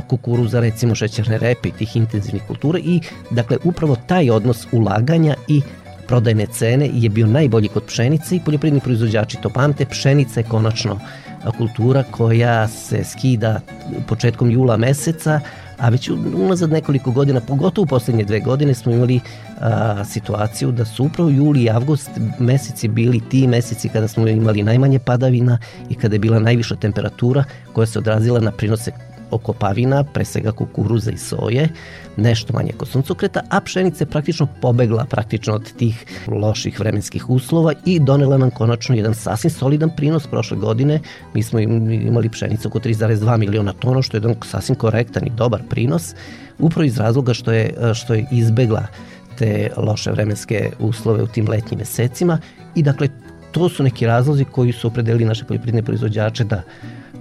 [0.08, 5.62] kukuruza, recimo šećerne repe i tih intenzivnih kultura i dakle upravo taj odnos ulaganja i
[6.10, 9.84] prodajne cene je bio najbolji kod pšenice i poljoprivredni proizvođači to pamte.
[9.86, 10.98] Pšenica je konačno
[11.58, 13.60] kultura koja se skida
[14.08, 15.40] početkom jula meseca,
[15.78, 19.20] a već unazad nekoliko godina, pogotovo u poslednje dve godine, smo imali
[19.60, 24.62] a, situaciju da su upravo juli i avgust meseci bili ti meseci kada smo imali
[24.62, 25.58] najmanje padavina
[25.90, 28.92] i kada je bila najviša temperatura koja se odrazila na prinose
[29.30, 31.68] okopavina, pre svega kukuruza i soje,
[32.16, 37.72] nešto manje kod suncokreta, a pšenica je praktično pobegla praktično od tih loših vremenskih uslova
[37.84, 41.00] i donela nam konačno jedan sasvim solidan prinos prošle godine.
[41.34, 45.60] Mi smo imali pšenicu oko 3,2 miliona tona, što je jedan sasvim korektan i dobar
[45.70, 46.14] prinos,
[46.58, 48.86] upravo iz razloga što je, što je izbegla
[49.38, 52.38] te loše vremenske uslove u tim letnjim mesecima
[52.74, 53.08] i dakle
[53.52, 56.62] to su neki razlozi koji su opredelili naše poljoprivredne proizvođače da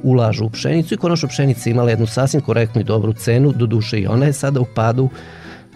[0.03, 3.99] ulažu u pšenicu i konačno pšenica imala jednu sasvim korektnu i dobru cenu, do duše
[3.99, 5.09] i ona je sada u padu,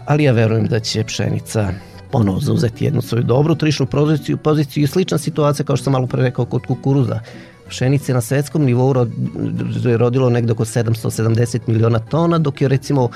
[0.05, 1.69] ali ja verujem da će pšenica
[2.11, 6.07] ponovo zauzeti jednu svoju dobru trišnu poziciju, poziciju i slična situacija kao što sam malo
[6.07, 7.19] pre rekao kod kukuruza.
[7.69, 8.93] Pšenice na svetskom nivou
[9.85, 13.09] je rodilo negde oko 770 miliona tona, dok je recimo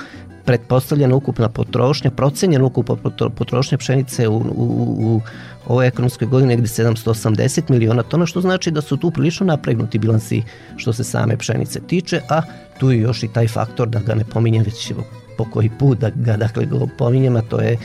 [0.44, 2.96] pretpostavljena ukupna potrošnja, procenjena ukupna
[3.36, 5.20] potrošnja pšenice u, u, u
[5.66, 10.42] ovoj ekonomskoj godini negde 780 miliona tona, što znači da su tu prilično napregnuti bilansi
[10.76, 12.42] što se same pšenice tiče, a
[12.80, 14.92] tu je još i taj faktor da ga ne pominjem već
[15.36, 16.66] po koji put da ga dakle
[16.98, 17.78] pominjem, a to je a,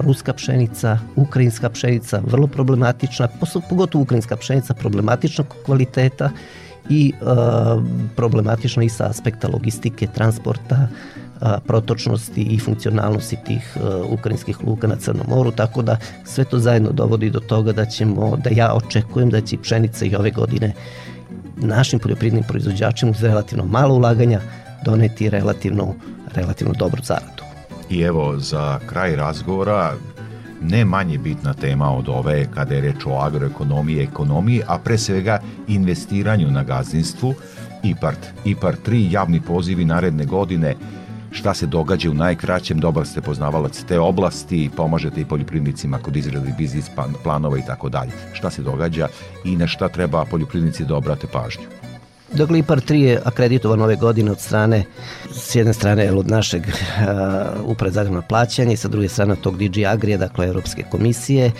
[0.00, 3.28] ruska pšenica, ukrajinska pšenica, vrlo problematična,
[3.68, 6.30] pogotovo ukrajinska pšenica problematičnog kvaliteta
[6.88, 7.12] i
[8.16, 10.88] problematična i sa aspekta logistike, transporta,
[11.66, 13.76] protočnosti i funkcionalnosti tih
[14.08, 18.36] ukrajinskih luka na Crnom moru, tako da sve to zajedno dovodi do toga da ćemo,
[18.36, 20.72] da ja očekujem da će pšenica i ove godine
[21.56, 24.40] našim poljoprivrednim proizvođačima uz relativno malo ulaganja
[24.84, 25.94] doneti relativno,
[26.34, 27.33] relativno dobru zaradu.
[27.94, 29.92] I evo, za kraj razgovora,
[30.62, 35.38] ne manje bitna tema od ove kada je reč o agroekonomiji ekonomiji, a pre svega
[35.68, 37.34] investiranju na gazdinstvu,
[37.82, 40.74] IPART, IPART 3, javni pozivi naredne godine,
[41.30, 46.54] šta se događa u najkraćem, dobar ste poznavalac te oblasti, pomažete i poljoprivrednicima kod izrade
[46.58, 46.90] biznis
[47.22, 48.12] planova i tako dalje.
[48.32, 49.08] Šta se događa
[49.44, 51.83] i na šta treba poljoprivrednici da obrate pažnju?
[52.34, 54.84] Dakle, IPAR 3 je akreditovan ove godine od strane,
[55.32, 59.84] s jedne strane od našeg uh, uprave plaćanje i sa druge strane od tog DG
[59.86, 61.52] Agrija, dakle Europske komisije.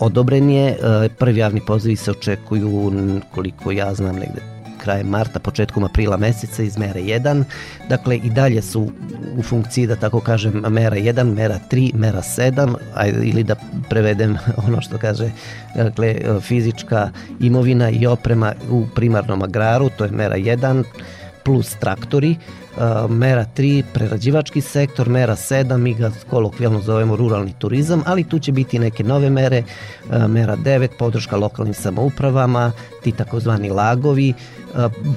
[0.00, 5.84] Odobren je, uh, prvi javni pozivi se očekuju, koliko ja znam, negde krajem marta, početkom
[5.84, 7.44] aprila meseca iz mera 1.
[7.88, 8.90] Dakle, i dalje su
[9.36, 13.56] u funkciji, da tako kažem, mera 1, mera 3, mera 7, ajde, ili da
[13.88, 15.30] prevedem ono što kaže
[15.76, 20.84] dakle, fizička imovina i oprema u primarnom agraru, to je mera 1,
[21.44, 22.36] plus traktori,
[23.08, 28.52] mera 3 prerađivački sektor, mera 7 mi ga kolokvijalno zovemo ruralni turizam, ali tu će
[28.52, 29.62] biti neke nove mere,
[30.28, 34.34] mera 9 podrška lokalnim samoupravama, ti takozvani lagovi,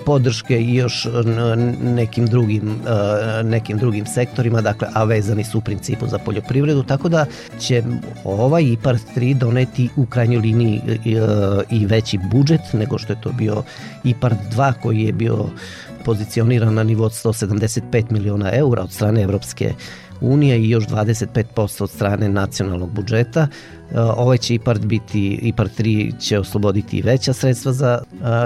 [0.05, 1.07] podrške i još
[1.83, 2.79] nekim drugim,
[3.43, 7.25] nekim drugim sektorima, dakle, a vezani su u principu za poljoprivredu, tako da
[7.59, 7.83] će
[8.23, 10.81] ovaj IPART 3 doneti u krajnjoj liniji
[11.69, 13.63] i veći budžet nego što je to bio
[14.03, 15.45] IPART 2 koji je bio
[16.05, 19.73] pozicioniran na nivo od 175 miliona eura od strane Evropske
[20.21, 23.47] unije i još 25% od strane nacionalnog budžeta.
[23.91, 27.99] E, ovaj će IPART biti, IPART 3 će osloboditi veća sredstva za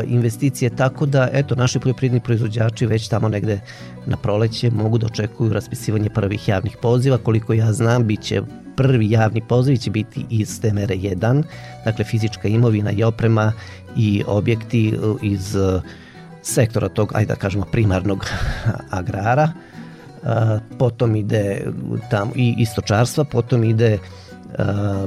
[0.07, 3.59] investicije, tako da eto, naši poljoprivredni proizvođači već tamo negde
[4.05, 7.17] na proleće mogu da očekuju raspisivanje prvih javnih poziva.
[7.17, 8.41] Koliko ja znam, bit će
[8.75, 11.43] prvi javni poziv će biti iz te mere 1,
[11.85, 13.53] dakle fizička imovina i oprema
[13.97, 15.55] i objekti iz
[16.41, 18.25] sektora tog, ajde da kažemo, primarnog
[18.89, 19.51] agrara,
[20.77, 21.71] potom ide
[22.09, 23.97] tamo i istočarstva, potom ide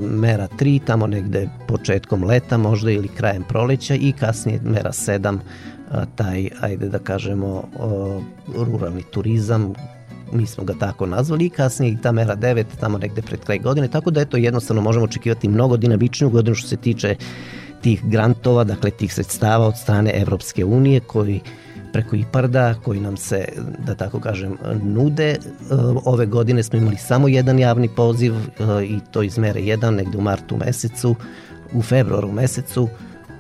[0.01, 5.39] mera 3, tamo negde početkom leta možda ili krajem proleća i kasnije mera 7,
[6.16, 7.64] taj, ajde da kažemo,
[8.57, 9.72] ruralni turizam,
[10.33, 13.59] mi smo ga tako nazvali i kasnije i ta mera 9 tamo negde pred kraj
[13.59, 17.16] godine, tako da eto jednostavno možemo očekivati mnogo dinamičniju godinu što se tiče
[17.83, 21.41] tih grantova, dakle tih sredstava od strane Evropske unije koji
[21.93, 23.45] preko IPARDA koji nam se,
[23.87, 25.28] da tako kažem, nude.
[25.30, 25.39] E,
[26.05, 30.18] ove godine smo imali samo jedan javni poziv e, i to iz mere 1 negde
[30.18, 31.16] u martu mesecu,
[31.72, 32.89] u februaru mesecu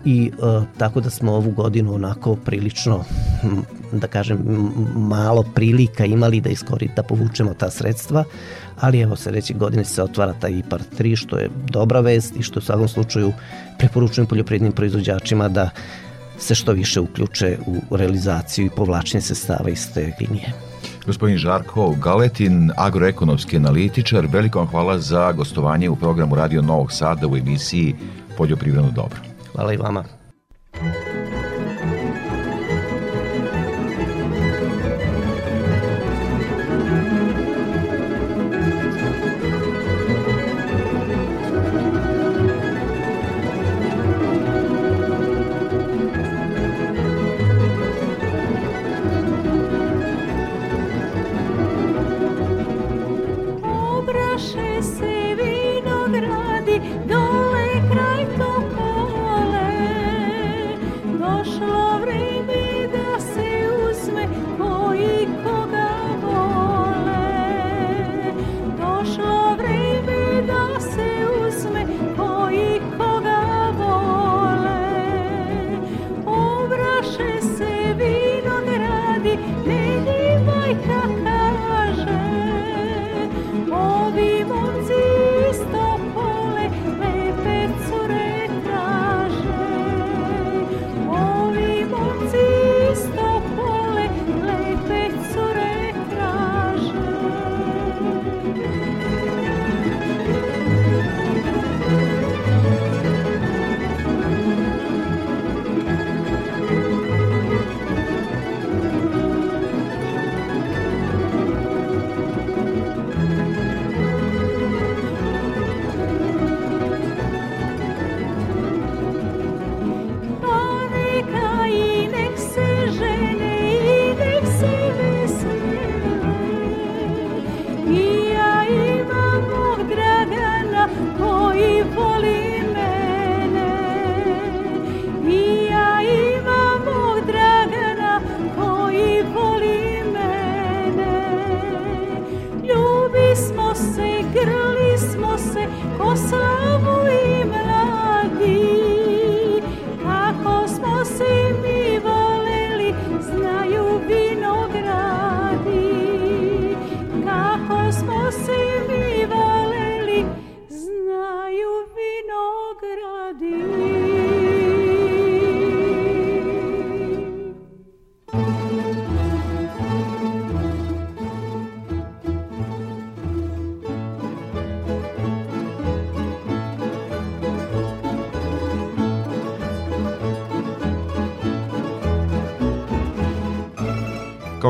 [0.04, 3.04] i e, tako da smo ovu godinu onako prilično
[3.92, 4.38] da kažem,
[4.94, 8.24] malo prilika imali da iskori, da povučemo ta sredstva,
[8.80, 12.58] ali evo sledeće godine se otvara taj IPAR 3, što je dobra vest i što
[12.58, 13.32] u svakom slučaju
[13.78, 15.70] preporučujem poljoprivrednim proizvođačima da
[16.38, 20.52] se što više uključe u realizaciju i povlačenje sestava iz te linije.
[21.06, 27.26] Gospodin Žarko Galetin, agroekonomski analitičar, veliko vam hvala za gostovanje u programu Radio Novog Sada
[27.26, 27.94] u emisiji
[28.36, 29.18] Poljoprivredno dobro.
[29.52, 30.04] Hvala i vama.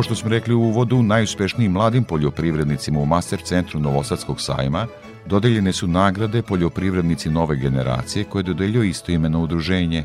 [0.02, 4.86] Kao što smo rekli u uvodu, najuspešnijim mladim poljoprivrednicima u Master centru Novosadskog sajma
[5.26, 10.04] dodeljene su nagrade poljoprivrednici nove generacije koje dodeljuje istoimeno udruženje.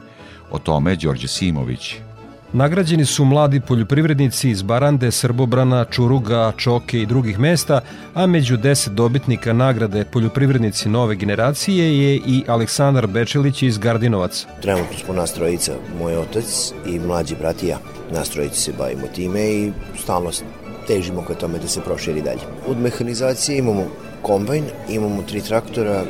[0.52, 1.96] O tome Đorđe Simović.
[2.54, 7.82] Nagrađeni su mladi poljoprivrednici iz Barande, Srbobrana, Čuruga, Čoke i drugih mesta,
[8.14, 14.48] a među deset dobitnika nagrade poljoprivrednici nove generacije je i Aleksandar Bečelić iz Gardinovaca.
[14.62, 17.80] Trenutno smo nas trojica, moj otac i mlađi brat i ja.
[18.12, 20.32] Nas trojica se bavimo time i stalno
[20.88, 22.42] težimo ka tome da se proširi dalje.
[22.68, 23.84] Od mehanizacije imamo
[24.22, 26.04] kombajn, imamo tri traktora,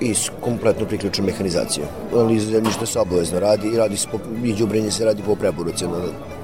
[0.00, 1.84] i kompletno priključenu mehanizaciju.
[2.14, 5.84] Ali zemljište se obavezno radi i radi se po, i džubrenje se radi po preporuci.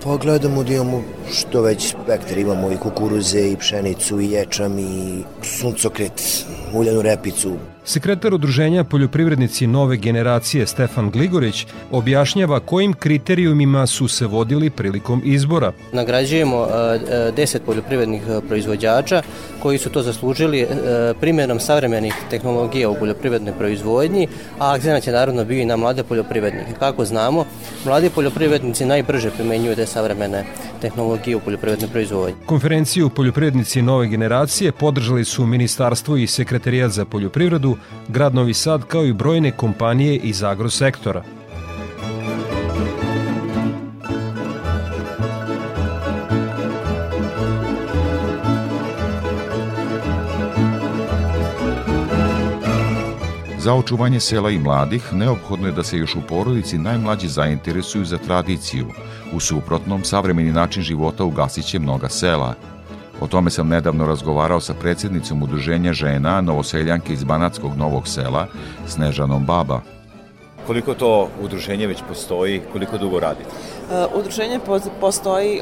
[0.04, 5.22] Pa gledamo da imamo što već spektar, imamo i kukuruze i pšenicu i ječam i
[5.42, 14.26] suncokret, uljanu repicu, Sekretar udruženja poljoprivrednici nove generacije Stefan Gligorić objašnjava kojim kriterijumima su se
[14.26, 15.72] vodili prilikom izbora.
[15.92, 19.22] Nagrađujemo 10 poljoprivrednih proizvođača
[19.62, 20.66] koji su to zaslužili
[21.20, 24.28] primjenom savremenih tehnologija u poljoprivrednoj proizvodnji,
[24.58, 26.72] a akcenat je naravno bio i na mlade poljoprivrednike.
[26.78, 27.44] Kako znamo,
[27.84, 30.44] mladi poljoprivrednici najbrže primenjuju te savremene
[30.80, 32.34] tehnologije u poljoprivrednoj proizvodnji.
[32.46, 37.71] Konferenciju poljoprivrednici nove generacije podržali su Ministarstvo i Sekretarijat za poljoprivredu,
[38.08, 41.22] Grad Novi Sad kao i brojne kompanije iz agrosektora.
[53.62, 58.18] Za očuvanje sela i mladih neophodno je da se još u porodici najmlađi zainteresuju za
[58.18, 58.86] tradiciju.
[59.32, 62.54] U suprotnom, savremeni način života ugasit će mnoga sela.
[63.20, 68.46] O tome sam nedavno razgovarao sa predsjednicom udruženja žena Novoseljanke iz Banatskog Novog sela,
[68.86, 69.80] Snežanom Baba.
[70.66, 73.50] Koliko to udruženje već postoji, koliko dugo radite?
[74.14, 74.60] Udruženje
[75.00, 75.60] postoji,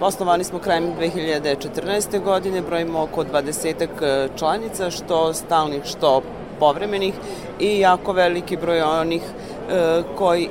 [0.00, 2.22] osnovani smo krajem 2014.
[2.24, 6.22] godine, brojimo oko 20 članica, što stalnih, što
[6.58, 7.14] povremenih
[7.60, 9.22] i jako veliki broj onih
[10.18, 10.48] koji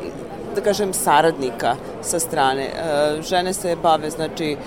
[0.55, 2.69] da kažem, saradnika sa strane.
[3.29, 4.57] Žene se bave, znači,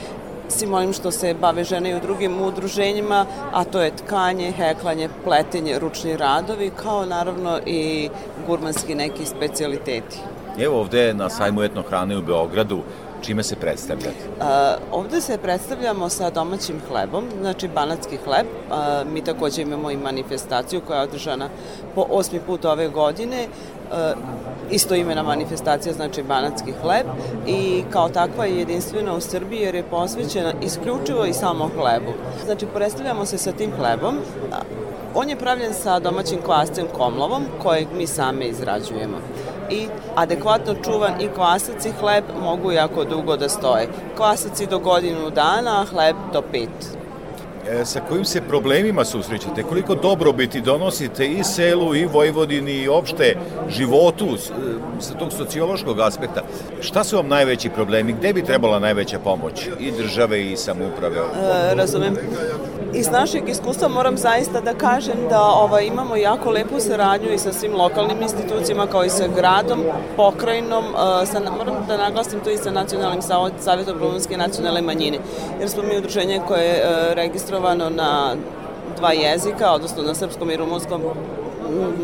[0.49, 5.09] svim onim što se bave žene i u drugim udruženjima, a to je tkanje, heklanje,
[5.25, 8.09] pletenje, ručni radovi, kao naravno i
[8.47, 10.19] gurmanski neki specialiteti.
[10.59, 12.83] Evo ovde na sajmu etnohrane u Beogradu,
[13.25, 14.25] čime se predstavljate?
[14.41, 18.47] A, ovde se predstavljamo sa domaćim hlebom, znači banatski hleb.
[18.71, 21.49] A, mi takođe imamo i manifestaciju koja je održana
[21.95, 23.47] po osmi put ove godine.
[23.93, 24.13] A,
[24.71, 27.07] isto imena manifestacija znači banatski hleb
[27.47, 32.13] i kao takva je jedinstvena u Srbiji jer je posvećena isključivo i samo hlebu.
[32.45, 34.19] Znači predstavljamo se sa tim hlebom.
[35.15, 39.17] On je pravljen sa domaćim kvascem komlovom kojeg mi same izrađujemo
[39.71, 43.89] i adekvatno čuvan i kvasac i hleb mogu jako dugo da stoje.
[44.17, 47.05] Kvasaci do godinu dana, a hleb do pet
[47.69, 53.37] e, sa kojim se problemima susrećete, koliko dobrobiti donosite i selu i Vojvodini i opšte
[53.69, 54.39] životu e,
[55.01, 56.43] sa tog sociološkog aspekta.
[56.81, 58.13] Šta su vam najveći problemi?
[58.13, 61.17] Gde bi trebala najveća pomoć i države i samouprave?
[61.17, 62.17] E, razumem.
[62.97, 67.53] Iz našeg iskustva moram zaista da kažem da ovaj, imamo jako lepu saradnju i sa
[67.53, 69.81] svim lokalnim institucijama kao i sa gradom,
[70.17, 73.23] pokrajinom, uh, sa, moram da naglasim to i sa Nacionalnim
[73.59, 75.19] savjetom rumunske nacionalne manjine,
[75.61, 78.35] jer smo mi udruženje koje je uh, registrovano na
[78.97, 81.03] dva jezika, odnosno na srpskom i rumunskom,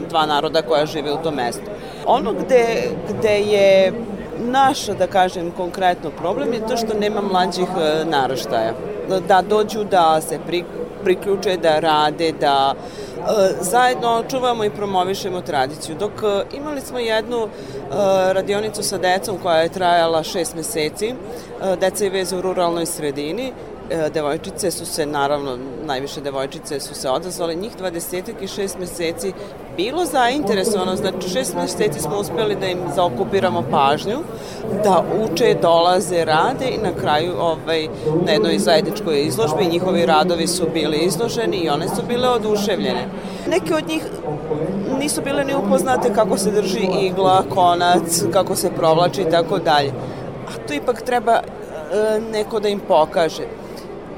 [0.09, 1.71] dva naroda koja žive u tom mestu.
[2.07, 2.67] Ono gde,
[3.09, 3.93] gde je
[4.39, 8.73] naš, da kažem, konkretno problem je to što nema mlađih uh, naraštaja
[9.19, 10.65] da dođu da se pri,
[11.05, 13.23] priključe, da rade, da e,
[13.61, 15.97] zajedno čuvamo i promovišemo tradiciju.
[15.99, 17.49] Dok e, imali smo jednu e,
[18.33, 21.15] radionicu sa decom koja je trajala šest meseci,
[21.81, 23.53] deca je veze u ruralnoj sredini,
[24.15, 29.33] devojčice su se, naravno, najviše devojčice su se odazvale, njih 20 i 6 meseci
[29.77, 34.19] bilo zainteresovano, znači šest meseci smo uspeli da im zaokupiramo pažnju,
[34.85, 37.89] da uče, dolaze, rade i na kraju ovaj,
[38.27, 43.09] na jednoj zajedničkoj izložbi njihovi radovi su bili izloženi i one su bile oduševljene.
[43.51, 44.03] Neke od njih
[44.99, 49.93] nisu bile ni upoznate kako se drži igla, konac, kako se provlači i tako dalje.
[50.49, 51.43] A to ipak treba e,
[52.33, 53.60] neko da im pokaže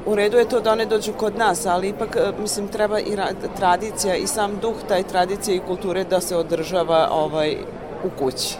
[0.05, 3.17] u redu je to da one dođu kod nas, ali ipak, e, mislim, treba i
[3.57, 7.57] tradicija i sam duh taj tradicije i kulture da se održava ovaj,
[8.03, 8.55] u kući.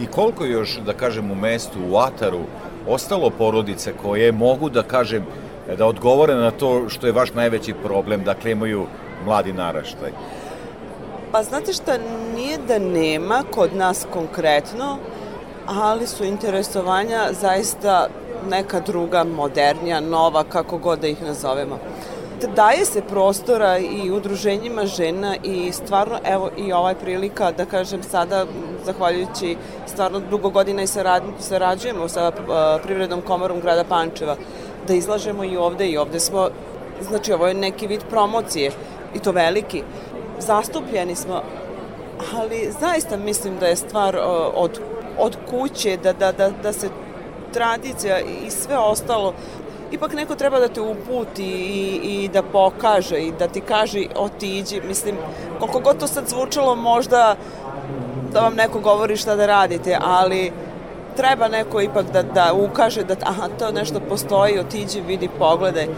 [0.00, 2.40] I koliko još, da kažem, u mestu, u Ataru,
[2.88, 5.26] ostalo porodice koje mogu, da kažem,
[5.78, 8.86] da odgovore na to što je vaš najveći problem, dakle imaju
[9.24, 10.10] mladi naraštaj?
[11.32, 11.98] Pa znate šta,
[12.34, 14.96] nije da nema kod nas konkretno,
[15.66, 18.08] ali su interesovanja zaista
[18.48, 21.78] neka druga, modernija, nova, kako god da ih nazovemo.
[22.56, 28.46] Daje se prostora i udruženjima žena i stvarno, evo i ovaj prilika da kažem sada,
[28.84, 32.32] zahvaljujući stvarno dugo godina i sarad, sarađujemo sa
[32.82, 34.36] Privrednom komorom grada Pančeva,
[34.88, 36.48] da izlažemo i ovde i ovde smo,
[37.00, 38.70] znači ovo je neki vid promocije
[39.14, 39.82] i to veliki.
[40.38, 41.42] Zastupljeni smo,
[42.36, 44.16] ali zaista mislim da je stvar
[44.54, 44.80] od,
[45.18, 46.88] od kuće, da, da, da, da se
[47.52, 49.34] tradicija i sve ostalo,
[49.92, 54.80] ipak neko treba da te uputi i, i da pokaže i da ti kaže otiđi.
[54.88, 55.16] Mislim,
[55.58, 57.36] koliko god to sad zvučalo možda
[58.32, 60.52] da vam neko govori šta da radite, ali
[61.16, 65.88] treba neko ipak da, da ukaže da aha, to nešto postoji, otiđi, vidi, pogledaj.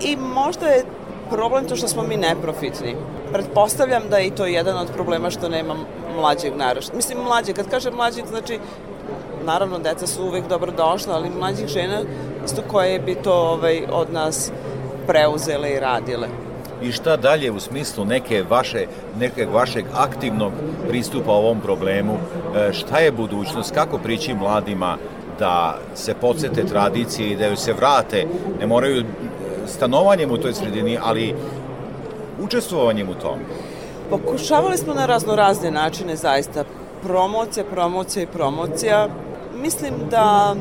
[0.00, 0.84] I možda je
[1.30, 2.96] problem to što smo mi neprofitni.
[3.32, 5.74] Pretpostavljam da je i to jedan od problema što nema
[6.16, 6.96] mlađeg narašta.
[6.96, 8.58] Mislim, mlađeg, kad kažem mlađeg, znači
[9.42, 12.00] naravno deca su uvek dobro došla, ali mlađih žena
[12.44, 14.52] isto koje bi to ovaj, od nas
[15.06, 16.28] preuzele i radile.
[16.82, 18.86] I šta dalje u smislu neke vaše,
[19.18, 20.52] neke vašeg aktivnog
[20.88, 22.12] pristupa ovom problemu?
[22.56, 23.74] E, šta je budućnost?
[23.74, 24.96] Kako prići mladima
[25.38, 28.26] da se podsete tradicije i da joj se vrate?
[28.60, 29.04] Ne moraju
[29.66, 31.34] stanovanjem u toj sredini, ali
[32.40, 33.38] učestvovanjem u tom.
[34.10, 36.64] Pokušavali smo na razno razne načine zaista.
[37.02, 39.08] Promocija, promocija i promocija
[39.62, 40.54] mislim da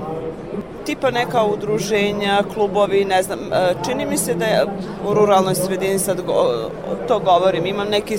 [0.85, 4.65] tipa neka udruženja, klubovi, ne znam, e, čini mi se da je
[5.07, 6.21] u ruralnoj sredini sad
[7.07, 8.17] to govorim, imam neki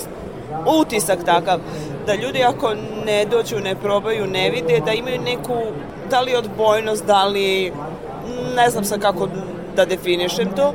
[0.81, 1.59] utisak takav,
[2.05, 2.73] da ljudi ako
[3.05, 5.57] ne dođu, ne probaju, ne vide, da imaju neku,
[6.09, 7.73] da li odbojnost, da li,
[8.55, 9.27] ne znam sad kako
[9.75, 10.73] da definišem to,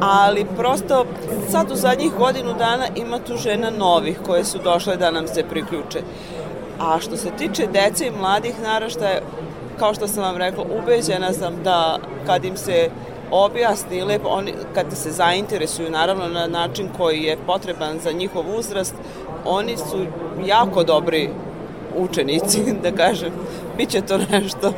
[0.00, 1.06] ali prosto
[1.50, 5.44] sad u zadnjih godinu dana ima tu žena novih koje su došle da nam se
[5.50, 6.00] priključe.
[6.80, 9.20] A što se tiče dece i mladih naraštaja,
[9.78, 12.90] kao što sam vam rekla, ubeđena sam da kad im se
[13.30, 18.94] objasni lepo, oni, kad se zainteresuju naravno na način koji je potreban za njihov uzrast,
[19.44, 20.06] oni su
[20.46, 21.30] jako dobri
[21.96, 23.32] učenici, da kažem.
[23.76, 24.72] Biće to nešto.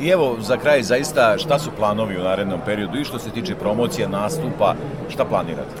[0.00, 3.54] I evo, za kraj, zaista, šta su planovi u narednom periodu i što se tiče
[3.54, 4.74] promocije, nastupa,
[5.08, 5.74] šta planirate?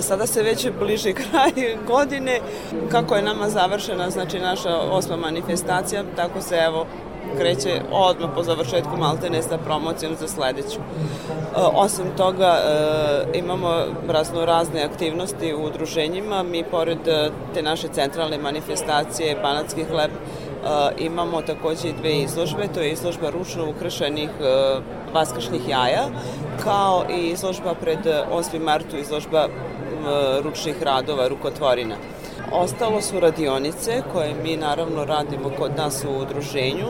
[0.00, 1.52] Sada se već bliži kraj
[1.92, 2.40] godine.
[2.90, 6.86] Kako je nama završena, znači naša osma manifestacija, tako se evo
[7.38, 10.78] kreće odmah po završetku Maltene sa promocijom za sledeću.
[10.78, 16.42] E, osim toga, e, imamo razno razne aktivnosti u udruženjima.
[16.42, 20.10] Mi, pored e, te naše centralne manifestacije Banatski hleb,
[20.98, 22.68] imamo takođe dve izložbe.
[22.74, 24.30] To je izložba ručno ukršenih
[25.14, 26.06] vaskršnih jaja,
[26.64, 27.98] kao i izložba pred
[28.32, 28.58] 8.
[28.60, 29.48] martu, izložba
[30.44, 31.96] ručnih radova, rukotvorina.
[32.52, 36.86] Ostalo su radionice koje mi naravno radimo kod nas u udruženju.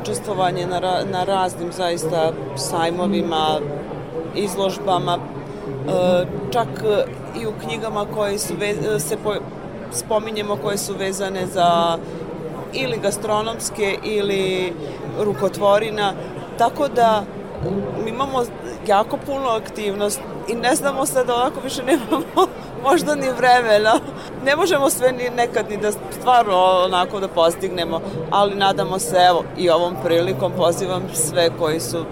[0.00, 3.60] Učestvovanje na, ra na raznim zaista sajmovima,
[4.34, 6.68] izložbama, e, čak
[7.42, 9.34] i u knjigama koje su ve, se po,
[9.92, 11.98] spominjemo koje su vezane za
[12.72, 14.72] ili gastronomske ili
[15.20, 16.12] rukotvorina,
[16.58, 17.24] tako da
[18.06, 18.42] imamo
[18.86, 22.46] jako puno aktivnosti i ne znamo sad ovako više nemamo
[22.90, 24.00] možda ni vremena.
[24.44, 29.44] Ne možemo sve ni nekad ni da stvarno onako da postignemo, ali nadamo se evo
[29.58, 32.04] i ovom prilikom pozivam sve koji su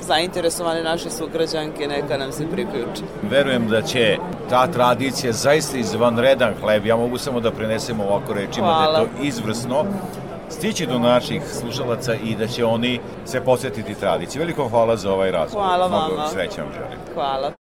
[0.00, 3.02] zainteresovane naše sugrađanke neka nam se priključi.
[3.22, 4.16] Verujem da će
[4.50, 8.92] ta tradicija zaista izvanredan hleb, ja mogu samo da prenesem ovako rečima Hvala.
[8.92, 9.84] da je to izvrsno,
[10.50, 14.40] stići do naših slušalaca i da će oni se posjetiti tradiciji.
[14.40, 15.66] Veliko hvala za ovaj razgovor.
[15.66, 16.28] Hvala vama.
[16.28, 16.98] Srećan želim.
[17.14, 17.63] Hvala.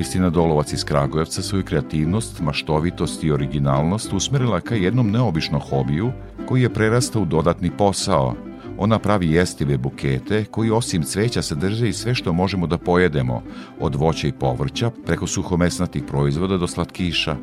[0.00, 6.12] Kristina Dolovac iz Kragujevca svoju kreativnost, maštovitost i originalnost usmerila ka jednom neobičnom hobiju
[6.48, 8.34] koji je prerastao u dodatni posao.
[8.78, 13.42] Ona pravi jestive bukete koji osim cveća sadrže i sve što možemo da pojedemo,
[13.80, 17.36] od voća i povrća preko suhomesnatih proizvoda do slatkiša.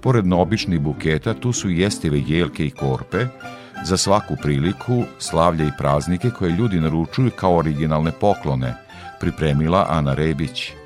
[0.00, 3.26] Pored neobičnih buketa tu su jestive jelke i korpe,
[3.84, 8.74] za svaku priliku, slavlje i praznike koje ljudi naručuju kao originalne poklone,
[9.20, 10.79] pripremila Ana Rebić.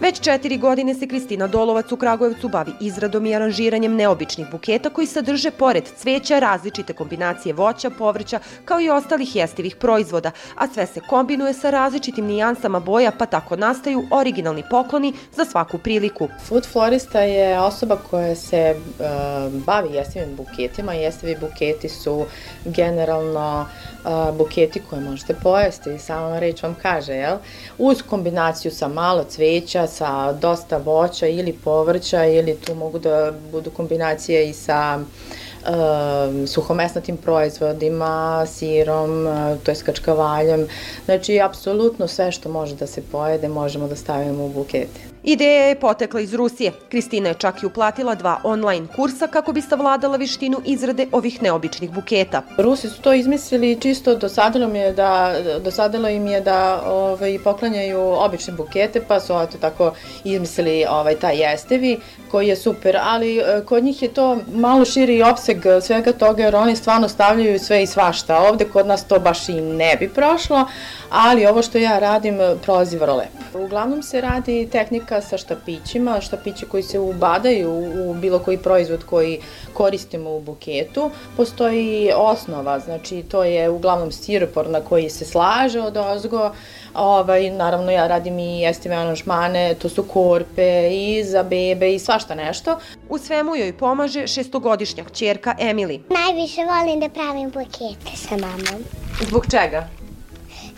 [0.00, 5.06] Već četiri godine se Kristina Dolovac u Kragujevcu bavi izradom i aranžiranjem neobičnih buketa koji
[5.06, 11.00] sadrže pored cveća različite kombinacije voća, povrća kao i ostalih jestivih proizvoda, a sve se
[11.00, 16.28] kombinuje sa različitim nijansama boja pa tako nastaju originalni pokloni za svaku priliku.
[16.48, 19.04] Food florista je osoba koja se uh,
[19.52, 20.92] bavi jestivim buketima.
[20.92, 22.24] Jestivi buketi su
[22.64, 23.97] generalno uh,
[24.38, 27.36] buketi koje možete pojesti, sama reč vam kaže, jel?
[27.78, 33.70] Uz kombinaciju sa malo cveća, sa dosta voća ili povrća ili tu mogu da budu
[33.70, 39.26] kombinacije i sa uh, suhomesnatim proizvodima, sirom,
[39.62, 40.66] to je skačkavaljem.
[41.04, 45.17] Znači, apsolutno sve što može da se pojede možemo da stavimo u bukete.
[45.28, 46.72] Ideja je potekla iz Rusije.
[46.88, 51.90] Kristina je čak i uplatila dva online kursa kako bi savladala vištinu izrade ovih neobičnih
[51.90, 52.42] buketa.
[52.58, 58.52] Rusi su to izmislili čisto dosadilo je da, dosadilo im je da ovaj, poklanjaju obične
[58.52, 59.92] bukete, pa su eto tako
[60.24, 62.00] izmislili ovaj, taj jestevi
[62.30, 66.56] koji je super, ali e, kod njih je to malo širi opseg svega toga jer
[66.56, 68.38] oni stvarno stavljaju sve i svašta.
[68.38, 70.66] Ovde kod nas to baš i ne bi prošlo,
[71.10, 73.64] ali ovo što ja radim prolazi vrlo lepo.
[73.64, 77.70] Uglavnom se radi tehnika sa štapićima, štapići koji se ubadaju
[78.10, 79.40] u bilo koji proizvod koji
[79.74, 81.10] koristimo u buketu.
[81.36, 86.50] Postoji osnova, znači to je uglavnom stiropor na koji se slaže od ozgo,
[86.94, 92.34] Ovaj, naravno ja radim i jestive aranžmane, to su korpe i za bebe i svašta
[92.34, 92.78] nešto.
[93.08, 96.00] U svemu joj pomaže šestogodišnja čerka Emily.
[96.10, 98.84] Najviše volim da pravim bukete sa mamom.
[99.28, 99.88] Zbog čega?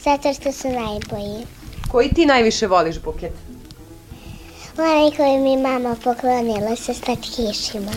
[0.05, 1.47] Zato što su najbolji.
[1.93, 3.50] Koji ti najviše voliš buket?
[4.79, 7.93] Onaj koji mi mama poklonila sa slatkišima.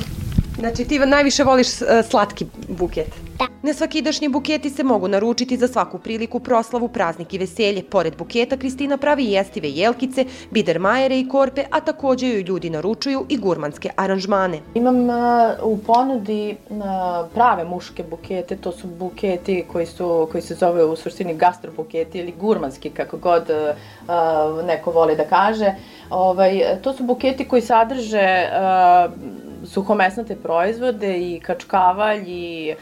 [0.59, 3.07] Znači ti najviše voliš uh, slatki buket?
[3.39, 3.47] Da.
[3.61, 7.83] Nesvakidašnji buketi se mogu naručiti za svaku priliku, proslavu, praznik i veselje.
[7.83, 13.37] Pored buketa Kristina pravi jestive jelkice, bidermajere i korpe, a takođe joj ljudi naručuju i
[13.37, 14.59] gurmanske aranžmane.
[14.73, 15.15] Imam uh,
[15.63, 16.83] u ponudi uh,
[17.33, 22.33] prave muške bukete, to su buketi koji, su, koji se zove u suštini gastrobuketi ili
[22.39, 25.75] gurmanski, kako god uh, neko voli da kaže.
[26.09, 32.73] Ovaj, to su buketi koji sadrže uh, suhomesnate proizvode i kačkavalj i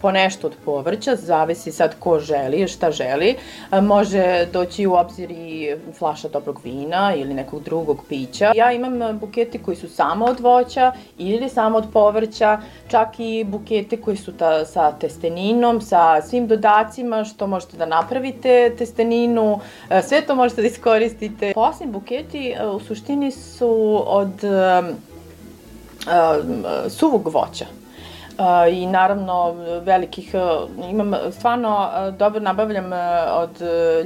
[0.00, 3.36] ponešto od povrća, zavisi sad ko želi, šta želi.
[3.82, 8.52] Može doći u obzir i flaša dobrog vina ili nekog drugog pića.
[8.54, 12.58] Ja imam bukete koji su samo od voća ili samo od povrća,
[12.88, 18.74] čak i bukete koji su ta, sa testeninom, sa svim dodacima što možete da napravite
[18.78, 19.60] testeninu,
[20.02, 21.52] sve to možete da iskoristite.
[21.54, 24.32] Posni buketi u suštini su od
[26.88, 27.66] suvog voća
[28.72, 30.34] i naravno velikih,
[30.90, 32.90] imam stvarno dobro nabavljam
[33.32, 33.50] od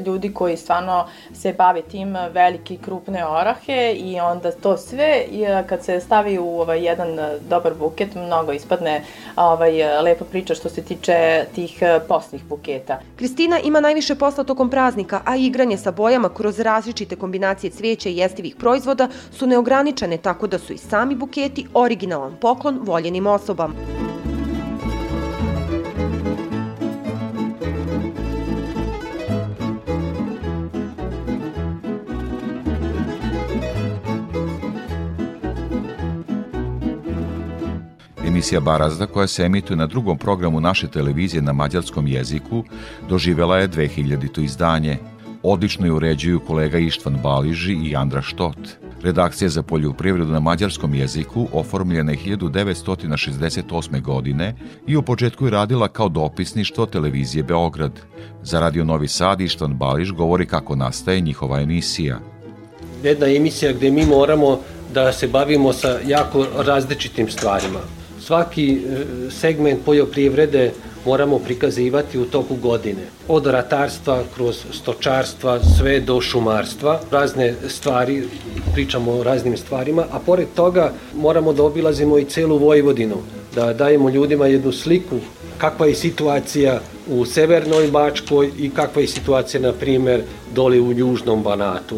[0.07, 5.25] ljudi koji stvarno se bave tim velike krupne orahe i onda to sve
[5.69, 7.09] kad se stavi u ovaj, jedan
[7.49, 9.05] dobar buket mnogo ispadne
[9.37, 13.01] ovaj, lepa priča što se tiče tih posnih buketa.
[13.17, 18.17] Kristina ima najviše posla tokom praznika, a igranje sa bojama kroz različite kombinacije cvijeća i
[18.17, 23.75] jestivih proizvoda su neograničene tako da su i sami buketi originalan poklon voljenim osobama.
[38.39, 42.65] Emisija Barazda, koja se emituje na drugom programu naše televizije na mađarskom jeziku,
[43.09, 44.45] doživela je 2000.
[44.45, 44.99] izdanje.
[45.43, 48.59] Odlično je uređuju kolega Ištvan Baliži i Andra Štot.
[49.03, 54.03] Redakcija za poljoprivredu na mađarskom jeziku oformljena je 1968.
[54.03, 54.55] godine
[54.87, 58.01] i u početku je radila kao dopisništvo televizije Beograd.
[58.43, 62.21] Za Radio Novi Sad Ištvan Bališ govori kako nastaje njihova emisija.
[63.03, 64.61] Jedna emisija gde mi moramo
[64.95, 67.98] da se bavimo sa jako različitim stvarima
[68.29, 68.81] svaki e,
[69.31, 70.73] segment poljoprivrede
[71.07, 73.07] moramo prikazivati u toku godine.
[73.29, 77.01] Od ratarstva, kroz stočarstva, sve do šumarstva.
[77.11, 78.23] Razne stvari,
[78.75, 83.17] pričamo o raznim stvarima, a pored toga moramo da obilazimo i celu Vojvodinu,
[83.55, 85.21] da dajemo ljudima jednu sliku
[85.59, 90.23] kakva je situacija u Severnoj Bačkoj i kakva je situacija, na primer,
[90.55, 91.97] dole u Južnom Banatu.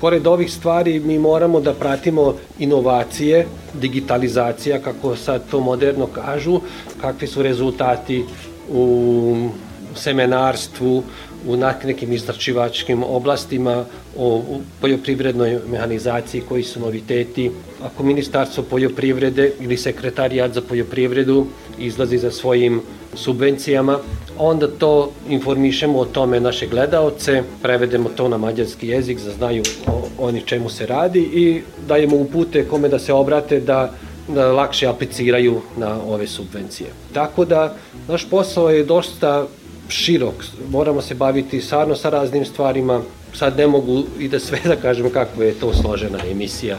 [0.00, 6.60] Pored ovih stvari mi moramo da pratimo inovacije, digitalizacija, kako sad to moderno kažu,
[7.00, 8.24] kakvi su rezultati
[8.68, 9.48] u
[9.96, 11.02] semenarstvu,
[11.46, 13.84] u nekim istračivačkim oblastima,
[14.18, 14.42] o
[14.80, 17.50] poljoprivrednoj mehanizaciji, koji su noviteti.
[17.82, 21.46] Ako Ministarstvo poljoprivrede ili Sekretarijat za poljoprivredu
[21.78, 22.80] izlazi za svojim
[23.14, 23.98] subvencijama,
[24.38, 30.02] onda to informišemo o tome naše gledaoce, prevedemo to na mađarski jezik, da znaju o,
[30.18, 33.92] oni čemu se radi i dajemo upute kome da se obrate da
[34.28, 36.90] da lakše apliciraju na ove subvencije.
[37.12, 37.74] Tako da
[38.08, 39.46] naš posao je dosta
[39.88, 40.34] širok,
[40.68, 43.00] moramo se baviti stvarno sa raznim stvarima,
[43.34, 46.78] sad ne mogu i da sve da kažem kako je to složena emisija,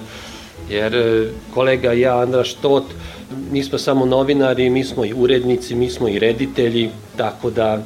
[0.69, 2.83] jer e, kolega ja, Andra Štot,
[3.51, 7.83] mi smo samo novinari, mi smo i urednici, mi smo i reditelji, tako da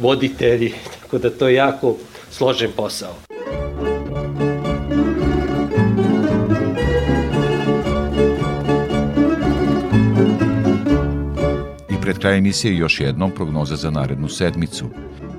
[0.00, 1.96] voditelji, tako da to je jako
[2.30, 3.31] složen posao.
[12.12, 14.84] Pred kraj emisije još jednom prognoza za narednu sedmicu.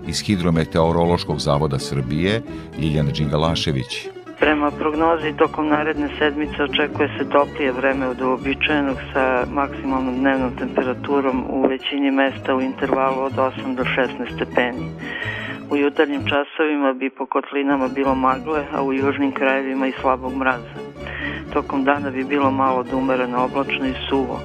[0.08, 2.42] Iz Hidrometeorološkog zavoda Srbije,
[2.80, 4.08] Ljiljana Đingalašević.
[4.40, 11.46] Prema prognozi tokom naredne sedmice očekuje se toplije vreme od uobičajenog sa maksimalnom dnevnom temperaturom
[11.50, 14.90] u većini mesta u intervalu od 8 do 16 stepeni.
[15.70, 20.80] U jutarnjim časovima bi po kotlinama bilo magle, a u južnim krajevima i slabog mraza.
[21.54, 24.40] Tokom dana bi bilo malo od umereno oblačno i suvo.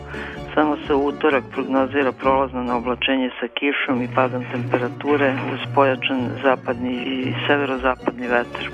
[0.55, 6.31] Samo se u utorak prognozira prolazno na oblačenje sa kišom i padom temperature uz pojačan
[6.43, 8.69] zapadni i severozapadni vetar.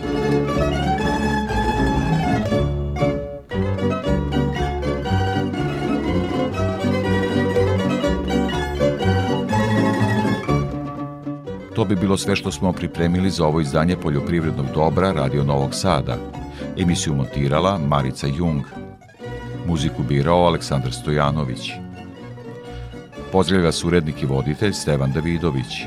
[11.75, 16.17] To bi bilo sve što smo pripremili za ovo izdanje Poljoprivrednog dobra Radio Novog Sada.
[16.79, 18.84] Emisiju montirala Marica Jung.
[19.67, 21.71] Muziku birao Aleksandar Stojanović.
[23.33, 25.83] Pozdravlja vas urednik i voditelj Stevan Davidović.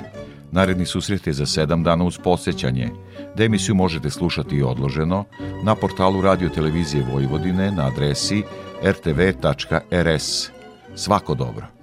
[0.52, 2.90] Naredni susret je za sedam dana uz posjećanje,
[3.36, 5.26] da emisiju možete slušati i odloženo
[5.64, 8.44] na portalu Radio Televizije Vojvodine na adresi
[8.84, 10.50] rtv.rs.
[10.96, 11.77] Svako dobro.